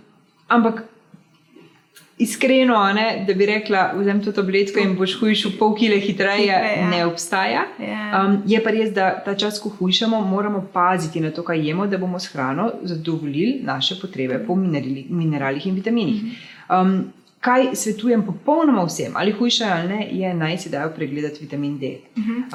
[0.48, 0.82] ampak
[2.20, 6.88] iskreno, ne, da bi rekla, vzem to tabletko in boš hujšal pol kile hitreje, ja.
[6.90, 7.62] ne obstaja.
[7.80, 8.02] Ja.
[8.20, 11.86] Um, je pa res, da ta čas, ko hujšamo, moramo paziti na to, kaj jemo,
[11.86, 16.44] da bomo s hrano zadovoljili naše potrebe po mineralih in vitaminih.
[16.68, 21.78] Um, kaj svetujem popolnoma vsem, ali hujše ali ne, je naj si dajo pregledati vitamin
[21.78, 21.92] D.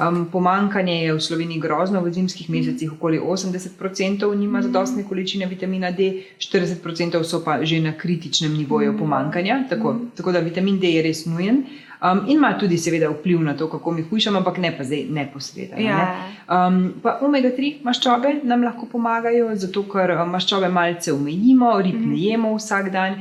[0.08, 5.90] Um, pomankanje je v Sloveniji grozno, v zimskih mesecih okoli 80% nima zadostne količine vitamina
[5.90, 11.02] D, 40% so pa že na kritičnem nivoju pomankanja, tako, tako da vitamin D je
[11.02, 11.64] res nujen.
[12.02, 15.04] Um, in ima tudi, seveda, vpliv na to, kako mi hujšamo, ampak ne pa zdaj
[15.10, 15.80] neposredno.
[15.80, 15.96] Ja.
[15.96, 16.34] Ne?
[16.48, 22.06] Um, pa omega-3 maščobe nam lahko pomagajo, zato ker um, maščobe malce umejimo, rib ne
[22.06, 22.16] mhm.
[22.24, 23.20] jemo vsak dan.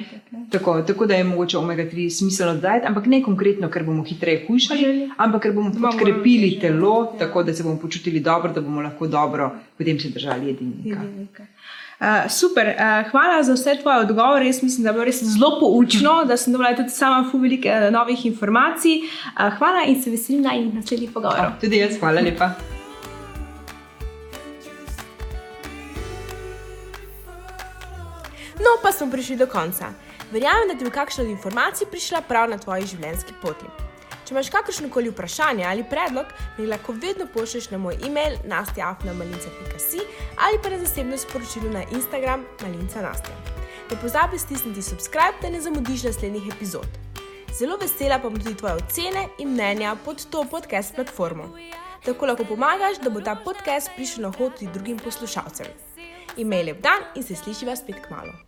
[0.51, 5.11] Tako, tako da je mogoče omega-3 smiselno dodati, ampak ne konkretno, ker bomo hitreje hujšali,
[5.17, 9.51] ampak ker bomo podkrepili telo, tako da se bomo počutili dobro, da bomo lahko dobro
[9.77, 10.99] potem se držali jedilnika.
[12.05, 14.45] Uh, super, uh, hvala za vse tvoje odgovore.
[14.45, 17.91] Jaz mislim, da je bilo res zelo poučno, da sem dobila tudi sama veliko uh,
[17.93, 18.99] novih informacij.
[19.01, 21.57] Uh, hvala in se veselim na naslednjih pogovorih.
[21.61, 22.49] Tudi jaz, hvala lepa.
[28.59, 29.89] No, pa smo prišli do konca.
[30.31, 33.84] Verjamem, da ti bo kakšna od informacij prišla prav na tvoji življenjski poti.
[34.25, 36.25] Če imaš kakršno koli vprašanje ali predlog,
[36.57, 39.99] mi lahko vedno pošlješ na moj e-mail nastjafnamalinca.si
[40.41, 43.35] ali pa na zasebno sporočilo na Instagram malinca nastja.
[43.91, 46.87] Ne pozabi stisniti subscribe, da ne zamudiš naslednjih epizod.
[47.53, 51.45] Zelo vesela pa bom tudi tvoje ocene in mnenja pod to podcast platformo.
[52.05, 55.69] Tako lahko pomagaš, da bo ta podcast prišel na hod tudi drugim poslušalcem.
[56.37, 58.35] Imej lep dan in se slišiva spet k malu.